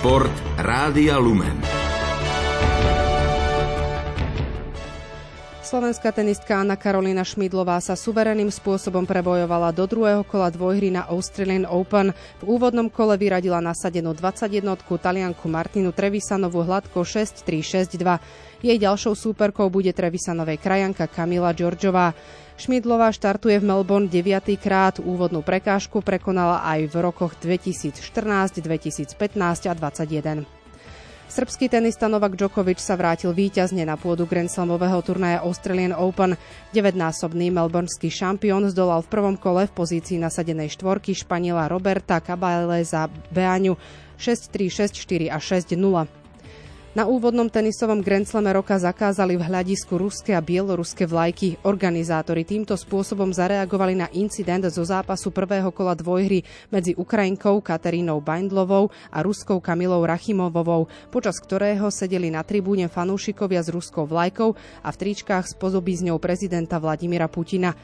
Šport 0.05 0.37
Rádia 0.61 1.17
Lumen. 1.17 1.65
Slovenská 5.65 6.13
tenistka 6.13 6.61
Anna 6.61 6.77
Karolina 6.77 7.25
Šmidlová 7.25 7.81
sa 7.81 7.97
suverénnym 7.97 8.53
spôsobom 8.53 9.09
prebojovala 9.09 9.73
do 9.73 9.89
druhého 9.89 10.21
kola 10.29 10.53
dvojhry 10.53 10.93
na 10.93 11.09
Australian 11.09 11.65
Open. 11.65 12.13
V 12.13 12.45
úvodnom 12.45 12.93
kole 12.93 13.17
vyradila 13.17 13.65
nasadenú 13.65 14.13
21 14.13 14.77
talianku 14.77 15.49
Martinu 15.49 15.89
Trevisanovú 15.89 16.69
hladko 16.69 17.01
6-3-6-2. 17.01 18.61
Jej 18.61 18.77
ďalšou 18.77 19.17
súperkou 19.17 19.73
bude 19.73 19.97
Trevisanovej 19.97 20.61
krajanka 20.61 21.09
Kamila 21.09 21.57
Georgiová. 21.57 22.13
Šmidlová 22.55 23.11
štartuje 23.11 23.59
v 23.59 23.67
Melbourne 23.67 24.07
9. 24.07 24.55
krát. 24.63 25.03
Úvodnú 25.03 25.43
prekážku 25.43 25.99
prekonala 26.07 26.63
aj 26.63 26.87
v 26.87 26.95
rokoch 27.03 27.35
2014, 27.43 27.99
2015 28.63 29.19
a 29.67 29.73
2021. 29.75 30.47
Srbský 31.27 31.67
tenista 31.67 32.07
Novak 32.07 32.39
Djokovic 32.39 32.79
sa 32.79 32.95
vrátil 32.95 33.35
víťazne 33.35 33.83
na 33.83 33.99
pôdu 33.99 34.23
Grand 34.23 34.47
Slamového 34.47 35.03
turnaja 35.03 35.43
Australian 35.43 35.99
Open. 35.99 36.39
Devednásobný 36.71 37.51
melbourneský 37.51 38.07
šampión 38.07 38.71
zdolal 38.71 39.03
v 39.03 39.11
prvom 39.11 39.35
kole 39.35 39.67
v 39.67 39.75
pozícii 39.75 40.23
nasadenej 40.23 40.71
štvorky 40.79 41.11
Španiela 41.11 41.67
Roberta 41.67 42.23
Caballé 42.23 42.87
za 42.87 43.11
Beaňu 43.35 43.75
6-3, 44.15 44.95
6-4 44.95 45.27
a 45.27 45.43
6-0. 45.43 46.24
Na 46.95 47.11
úvodnom 47.11 47.51
tenisovom 47.51 48.07
Grand 48.07 48.23
roka 48.55 48.79
zakázali 48.79 49.35
v 49.35 49.43
hľadisku 49.51 49.99
ruské 49.99 50.31
a 50.31 50.39
bieloruské 50.39 51.11
vlajky. 51.11 51.59
Organizátori 51.67 52.47
týmto 52.47 52.79
spôsobom 52.79 53.35
zareagovali 53.35 53.99
na 53.99 54.07
incident 54.15 54.63
zo 54.71 54.87
zápasu 54.87 55.35
prvého 55.35 55.75
kola 55.75 55.99
dvojhry 55.99 56.47
medzi 56.71 56.95
Ukrajinkou 56.95 57.59
Katerínou 57.67 58.23
Baindlovou 58.23 58.95
a 59.11 59.27
ruskou 59.27 59.59
Kamilou 59.59 60.07
Rachimovovou, 60.07 60.87
počas 61.11 61.43
ktorého 61.43 61.91
sedeli 61.91 62.31
na 62.31 62.47
tribúne 62.47 62.87
fanúšikovia 62.87 63.67
s 63.67 63.75
ruskou 63.75 64.07
vlajkou 64.07 64.55
a 64.87 64.89
v 64.95 64.99
tričkách 65.03 65.51
s 65.51 65.59
podobizňou 65.59 66.23
prezidenta 66.23 66.79
Vladimira 66.79 67.27
Putina. 67.27 67.75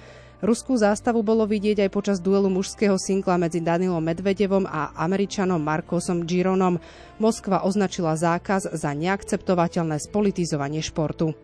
Ruskú 0.41 0.73
zástavu 0.81 1.21
bolo 1.21 1.45
vidieť 1.45 1.85
aj 1.85 1.91
počas 1.93 2.17
duelu 2.17 2.49
mužského 2.49 2.97
singla 2.97 3.37
medzi 3.37 3.61
Danilom 3.61 4.01
Medvedevom 4.01 4.65
a 4.65 4.97
Američanom 4.97 5.61
Markosom 5.61 6.25
Gironom. 6.25 6.81
Moskva 7.21 7.61
označila 7.61 8.17
zákaz 8.17 8.73
za 8.73 8.91
neakceptovateľné 8.97 10.01
spolitizovanie 10.01 10.81
športu. 10.81 11.37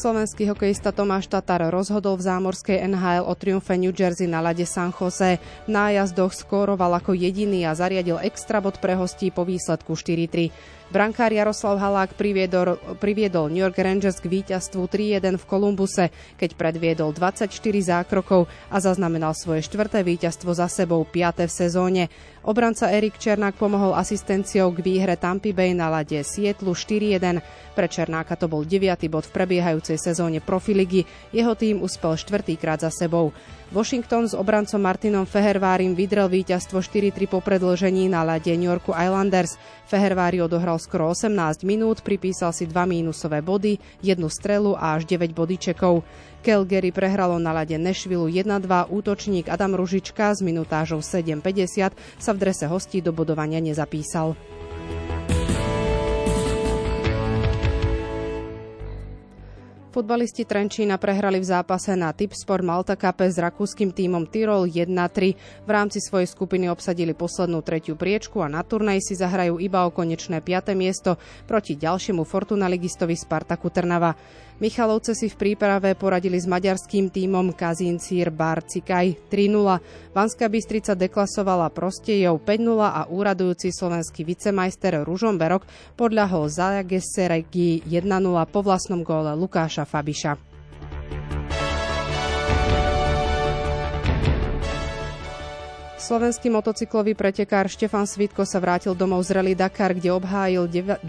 Slovenský 0.00 0.48
hokejista 0.48 0.96
Tomáš 0.96 1.28
Tatar 1.28 1.60
rozhodol 1.68 2.16
v 2.16 2.24
zámorskej 2.24 2.88
NHL 2.88 3.28
o 3.28 3.36
triumfe 3.36 3.76
New 3.76 3.92
Jersey 3.92 4.24
na 4.24 4.40
lade 4.40 4.64
San 4.64 4.96
Jose. 4.96 5.36
V 5.36 5.68
nájazdoch 5.68 6.32
skóroval 6.32 6.96
ako 6.96 7.12
jediný 7.12 7.68
a 7.68 7.76
zariadil 7.76 8.16
extra 8.24 8.64
bod 8.64 8.80
pre 8.80 8.96
hostí 8.96 9.28
po 9.28 9.44
výsledku 9.44 9.92
4-3. 9.92 10.79
Brankár 10.90 11.30
Jaroslav 11.30 11.78
Halák 11.78 12.18
priviedol, 12.18 12.74
priviedol 12.98 13.46
New 13.46 13.62
York 13.62 13.78
Rangers 13.78 14.18
k 14.18 14.26
víťazstvu 14.26 14.90
3-1 14.90 15.38
v 15.38 15.44
Kolumbuse, 15.46 16.10
keď 16.34 16.58
predviedol 16.58 17.14
24 17.14 17.46
zákrokov 17.78 18.50
a 18.66 18.82
zaznamenal 18.82 19.30
svoje 19.38 19.62
štvrté 19.70 20.02
víťazstvo 20.02 20.50
za 20.50 20.66
sebou, 20.66 21.06
piaté 21.06 21.46
v 21.46 21.54
sezóne. 21.54 22.02
Obranca 22.42 22.90
Erik 22.90 23.22
Černák 23.22 23.54
pomohol 23.54 23.94
asistenciou 23.94 24.74
k 24.74 24.82
výhre 24.82 25.14
Tampa 25.14 25.54
Bay 25.54 25.78
na 25.78 25.86
lade 25.86 26.18
Sietlu 26.26 26.74
4-1. 26.74 27.38
Pre 27.78 27.86
Černáka 27.86 28.34
to 28.34 28.50
bol 28.50 28.66
9. 28.66 28.82
bod 29.06 29.30
v 29.30 29.34
prebiehajúcej 29.38 29.94
sezóne 29.94 30.42
Profiligy. 30.42 31.06
Jeho 31.30 31.54
tým 31.54 31.86
uspel 31.86 32.18
štvrtýkrát 32.18 32.82
za 32.82 32.90
sebou. 32.90 33.30
Washington 33.70 34.26
s 34.26 34.34
obrancom 34.34 34.82
Martinom 34.82 35.22
Fehervárim 35.22 35.94
vydrel 35.94 36.26
víťazstvo 36.26 36.82
4-3 36.82 37.30
po 37.30 37.38
predlžení 37.38 38.10
na 38.10 38.26
lade 38.26 38.50
New 38.50 38.66
Yorku 38.66 38.90
Islanders. 38.90 39.62
Fehervári 39.86 40.42
odohral 40.42 40.82
skoro 40.82 41.06
18 41.14 41.62
minút, 41.62 42.02
pripísal 42.02 42.50
si 42.50 42.66
dva 42.66 42.82
mínusové 42.82 43.38
body, 43.38 43.78
jednu 44.02 44.26
strelu 44.26 44.74
a 44.74 44.98
až 44.98 45.06
9 45.06 45.30
bodyčekov. 45.30 46.02
Calgary 46.42 46.90
prehralo 46.90 47.38
na 47.38 47.54
lade 47.54 47.78
Nashville 47.78 48.26
1-2, 48.26 48.90
útočník 48.90 49.46
Adam 49.46 49.78
Ružička 49.78 50.34
s 50.34 50.42
minutážou 50.42 50.98
7.50 50.98 51.94
sa 52.18 52.30
v 52.34 52.38
drese 52.42 52.66
hostí 52.66 52.98
do 52.98 53.14
bodovania 53.14 53.62
nezapísal. 53.62 54.34
Futbalisti 59.90 60.46
Trenčína 60.46 61.02
prehrali 61.02 61.42
v 61.42 61.50
zápase 61.50 61.98
na 61.98 62.14
Tipsport 62.14 62.62
Malta 62.62 62.94
Cup 62.94 63.26
s 63.26 63.34
rakúskym 63.42 63.90
tímom 63.90 64.22
Tyrol 64.22 64.70
1-3. 64.70 65.66
V 65.66 65.70
rámci 65.70 65.98
svojej 65.98 66.30
skupiny 66.30 66.70
obsadili 66.70 67.10
poslednú 67.10 67.58
tretiu 67.58 67.98
priečku 67.98 68.38
a 68.38 68.46
na 68.46 68.62
turnej 68.62 69.02
si 69.02 69.18
zahrajú 69.18 69.58
iba 69.58 69.82
o 69.82 69.90
konečné 69.90 70.46
5. 70.46 70.78
miesto 70.78 71.18
proti 71.50 71.74
ďalšiemu 71.74 72.22
Fortuna 72.22 72.70
ligistovi 72.70 73.18
Spartaku 73.18 73.66
Trnava. 73.74 74.14
Michalovce 74.60 75.16
si 75.16 75.32
v 75.32 75.40
príprave 75.40 75.96
poradili 75.96 76.36
s 76.36 76.44
maďarským 76.44 77.08
tímom 77.08 77.56
Kazincír 77.56 78.28
Barcikaj 78.28 79.32
3-0. 79.32 80.12
Vanská 80.12 80.52
Bystrica 80.52 80.92
deklasovala 80.92 81.72
Prostejov 81.72 82.44
5-0 82.44 82.76
a 82.76 83.08
úradujúci 83.08 83.72
slovenský 83.72 84.20
vicemajster 84.28 85.00
Ružomberok 85.00 85.64
podľahol 85.96 86.52
Zageseregi 86.52 87.88
1-0 87.88 88.04
po 88.52 88.60
vlastnom 88.60 89.00
góle 89.00 89.32
Lukáša 89.32 89.88
Fabiša. 89.88 90.49
Slovenský 96.00 96.48
motocyklový 96.48 97.12
pretekár 97.12 97.68
Štefan 97.68 98.08
Svitko 98.08 98.48
sa 98.48 98.56
vrátil 98.56 98.96
domov 98.96 99.20
z 99.20 99.36
Rally 99.36 99.52
Dakar, 99.52 99.92
kde 99.92 100.08
obhájil 100.08 100.64
12. 100.64 101.04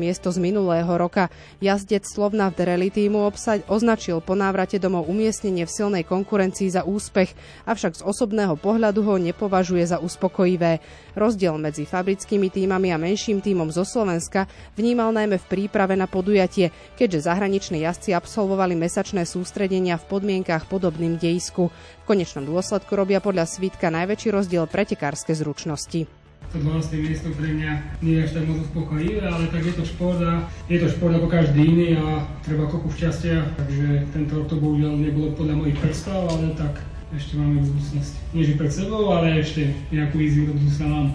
miesto 0.00 0.32
z 0.32 0.40
minulého 0.40 0.88
roka. 0.88 1.28
Jazdec 1.60 2.08
Slovna 2.08 2.48
v 2.48 2.64
Rally 2.64 2.88
týmu 2.88 3.28
obsaď 3.28 3.68
označil 3.68 4.24
po 4.24 4.32
návrate 4.32 4.80
domov 4.80 5.04
umiestnenie 5.12 5.68
v 5.68 5.74
silnej 5.76 6.08
konkurencii 6.08 6.72
za 6.72 6.80
úspech, 6.88 7.36
avšak 7.68 8.00
z 8.00 8.02
osobného 8.08 8.56
pohľadu 8.56 9.04
ho 9.04 9.20
nepovažuje 9.20 9.84
za 9.84 10.00
uspokojivé. 10.00 10.80
Rozdiel 11.12 11.52
medzi 11.60 11.84
fabrickými 11.84 12.48
týmami 12.48 12.88
a 12.88 12.96
menším 12.96 13.44
týmom 13.44 13.68
zo 13.68 13.84
Slovenska 13.84 14.48
vnímal 14.80 15.12
najmä 15.12 15.36
v 15.44 15.44
príprave 15.44 15.92
na 15.92 16.08
podujatie, 16.08 16.72
keďže 16.96 17.28
zahraniční 17.28 17.84
jazdci 17.84 18.16
absolvovali 18.16 18.80
mesačné 18.80 19.28
sústredenia 19.28 20.00
v 20.00 20.08
podmienkách 20.08 20.72
podobným 20.72 21.20
dejsku. 21.20 21.68
V 21.68 22.08
konečnom 22.08 22.48
dôsledku 22.48 22.96
robia 22.96 23.20
podľa 23.20 23.44
Svítka 23.44 23.92
najväčší 23.92 24.31
rozdiel 24.32 24.64
pretekárske 24.64 25.36
zručnosti 25.36 26.08
to 26.52 26.60
12. 26.60 27.00
miesto 27.00 27.32
pre 27.32 27.48
mňa 27.48 27.72
nie 28.04 28.20
je 28.20 28.28
až 28.28 28.30
tak 28.36 28.44
moc 28.44 28.60
uspokojivé, 28.60 29.24
ale 29.24 29.48
tak 29.48 29.64
je 29.64 29.72
to 29.72 29.88
šport 29.88 30.20
a 30.20 30.44
je 30.68 30.76
to 30.76 30.88
šport 30.92 31.16
ako 31.16 31.24
každý 31.24 31.64
iný 31.64 31.96
a 31.96 32.28
treba 32.44 32.68
kopu 32.68 32.92
šťastia, 32.92 33.56
takže 33.56 34.12
tento 34.12 34.32
rok 34.36 34.52
to 34.52 34.60
bohužiaľ 34.60 35.00
nebolo 35.00 35.32
podľa 35.32 35.64
mojich 35.64 35.80
predstav, 35.80 36.28
ale 36.28 36.52
tak 36.52 36.84
ešte 37.16 37.40
máme 37.40 37.64
budúcnosť. 37.64 38.12
Nie 38.36 38.44
že 38.44 38.60
pred 38.60 38.72
sebou, 38.72 39.16
ale 39.16 39.40
ešte 39.40 39.72
nejakú 39.88 40.20
víziu 40.20 40.44
do 40.48 40.52
budúcna 40.56 40.86
mám. 40.92 41.06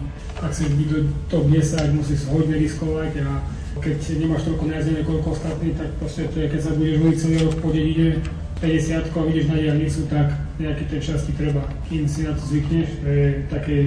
Ak 0.42 0.54
si 0.58 0.70
byť 0.70 0.90
do 0.90 1.00
top 1.30 1.46
10, 1.50 1.98
musíš 1.98 2.26
hodne 2.34 2.58
riskovať 2.58 3.14
a 3.22 3.30
keď 3.78 3.98
nemáš 4.18 4.42
toľko 4.42 4.64
najazdené 4.74 5.02
koľko 5.06 5.38
ostatní, 5.38 5.70
tak 5.78 5.90
proste 6.02 6.26
to 6.34 6.42
je, 6.42 6.50
keď 6.50 6.62
sa 6.66 6.74
budeš 6.74 6.98
voliť 6.98 7.18
celý 7.18 7.38
rok 7.46 7.56
po 7.62 7.70
dedine, 7.70 8.22
50 8.58 9.14
a 9.14 9.22
vidíš 9.22 9.46
na 9.54 9.58
diálnicu, 9.62 10.02
tak 10.10 10.47
nejaké 10.58 10.90
tej 10.90 11.14
časti 11.14 11.32
treba. 11.38 11.62
Kým 11.90 12.10
si 12.10 12.26
na 12.26 12.34
to 12.34 12.42
zvykneš, 12.42 12.90
to 13.02 13.08
je 13.08 13.26
také, 13.50 13.78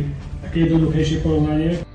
také 0.47 0.57
jednoduchejšie 0.71 1.23
porovnanie. 1.23 1.90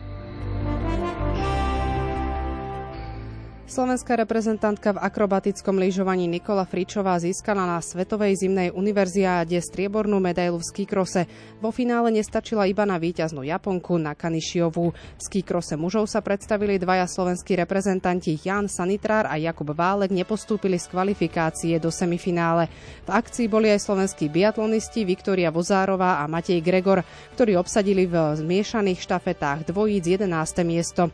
Slovenská 3.76 4.16
reprezentantka 4.16 4.96
v 4.96 5.04
akrobatickom 5.04 5.76
lyžovaní 5.76 6.32
Nikola 6.32 6.64
Fričová 6.64 7.20
získala 7.20 7.68
na 7.68 7.84
Svetovej 7.84 8.40
zimnej 8.40 8.72
univerziáde 8.72 9.60
striebornú 9.60 10.16
medailu 10.24 10.64
v 10.64 10.68
skikrose. 10.72 11.28
Vo 11.60 11.76
finále 11.76 12.08
nestačila 12.16 12.72
iba 12.72 12.88
na 12.88 12.96
víťaznú 12.96 13.44
Japonku 13.44 14.00
na 14.00 14.16
Kanišiovú. 14.16 14.96
V 14.96 15.20
skikrose 15.20 15.76
mužov 15.76 16.08
sa 16.08 16.24
predstavili 16.24 16.80
dvaja 16.80 17.04
slovenskí 17.04 17.60
reprezentanti 17.60 18.40
Jan 18.40 18.72
Sanitrár 18.72 19.28
a 19.28 19.36
Jakub 19.36 19.76
Válek 19.76 20.16
nepostúpili 20.16 20.80
z 20.80 20.88
kvalifikácie 20.96 21.76
do 21.76 21.92
semifinále. 21.92 22.72
V 23.04 23.12
akcii 23.12 23.52
boli 23.52 23.76
aj 23.76 23.84
slovenskí 23.84 24.32
biatlonisti 24.32 25.04
Viktoria 25.04 25.52
Vozárová 25.52 26.24
a 26.24 26.32
Matej 26.32 26.64
Gregor, 26.64 27.04
ktorí 27.36 27.60
obsadili 27.60 28.08
v 28.08 28.40
zmiešaných 28.40 29.04
štafetách 29.04 29.68
dvojíc 29.68 30.16
11. 30.16 30.64
miesto. 30.64 31.12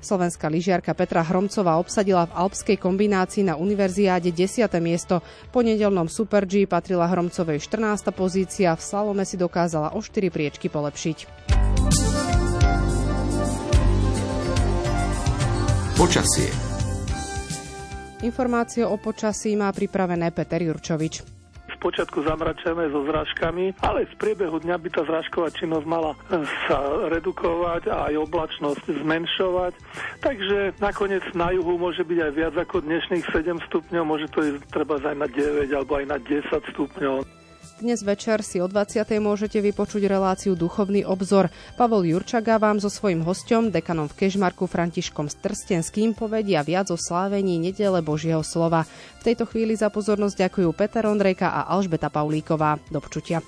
Slovenská 0.00 0.48
lyžiarka 0.48 0.96
Petra 0.96 1.20
Hromcová 1.20 1.76
obsadila 1.76 2.24
v 2.24 2.32
alpskej 2.32 2.80
kombinácii 2.80 3.44
na 3.44 3.60
univerziáde 3.60 4.32
10. 4.32 4.64
miesto. 4.80 5.20
Po 5.52 5.60
nedelnom 5.60 6.08
Super 6.08 6.48
G 6.48 6.64
patrila 6.64 7.04
Hromcovej 7.04 7.60
14. 7.60 8.08
pozícia, 8.16 8.72
v 8.72 8.80
slalome 8.80 9.28
si 9.28 9.36
dokázala 9.36 9.92
o 9.92 10.00
4 10.00 10.32
priečky 10.32 10.72
polepšiť. 10.72 11.18
Počasie 16.00 16.48
Informácie 18.24 18.88
o 18.88 18.96
počasí 18.96 19.52
má 19.52 19.68
pripravené 19.68 20.32
Peter 20.32 20.60
Jurčovič 20.64 21.39
počiatku 21.80 22.20
zamračené 22.22 22.92
so 22.92 23.02
zrážkami, 23.08 23.72
ale 23.80 24.04
v 24.04 24.14
priebehu 24.20 24.60
dňa 24.60 24.76
by 24.76 24.88
tá 24.92 25.02
zrážková 25.08 25.48
činnosť 25.56 25.86
mala 25.88 26.12
sa 26.68 26.78
redukovať 27.08 27.88
a 27.88 28.12
aj 28.12 28.14
oblačnosť 28.28 28.84
zmenšovať. 29.00 29.72
Takže 30.20 30.76
nakoniec 30.78 31.24
na 31.32 31.50
juhu 31.56 31.80
môže 31.80 32.04
byť 32.04 32.18
aj 32.20 32.32
viac 32.36 32.54
ako 32.54 32.84
dnešných 32.84 33.24
7 33.32 33.56
stupňov, 33.72 34.02
môže 34.04 34.28
to 34.28 34.44
ísť 34.44 34.60
treba 34.68 35.00
aj 35.00 35.16
na 35.16 35.26
9 35.26 35.72
alebo 35.72 35.92
aj 35.96 36.06
na 36.06 36.18
10 36.20 36.44
stupňov. 36.76 37.39
Dnes 37.80 38.04
večer 38.04 38.44
si 38.44 38.60
o 38.60 38.68
20. 38.68 39.08
môžete 39.24 39.56
vypočuť 39.56 40.04
reláciu 40.04 40.52
Duchovný 40.52 41.00
obzor. 41.08 41.48
Pavol 41.80 42.04
Jurčaga 42.12 42.60
vám 42.60 42.76
so 42.76 42.92
svojím 42.92 43.24
hostom, 43.24 43.72
dekanom 43.72 44.04
v 44.04 44.20
Kežmarku 44.20 44.68
Františkom 44.68 45.32
Strstenským, 45.32 46.12
povedia 46.12 46.60
viac 46.60 46.92
o 46.92 47.00
slávení 47.00 47.56
nedele 47.56 48.04
Božieho 48.04 48.44
slova. 48.44 48.84
V 49.24 49.32
tejto 49.32 49.48
chvíli 49.48 49.80
za 49.80 49.88
pozornosť 49.88 50.44
ďakujú 50.44 50.68
Peter 50.76 51.08
Ondrejka 51.08 51.48
a 51.48 51.72
Alžbeta 51.72 52.12
Paulíková. 52.12 52.76
Do 52.92 53.00
počutia. 53.00 53.40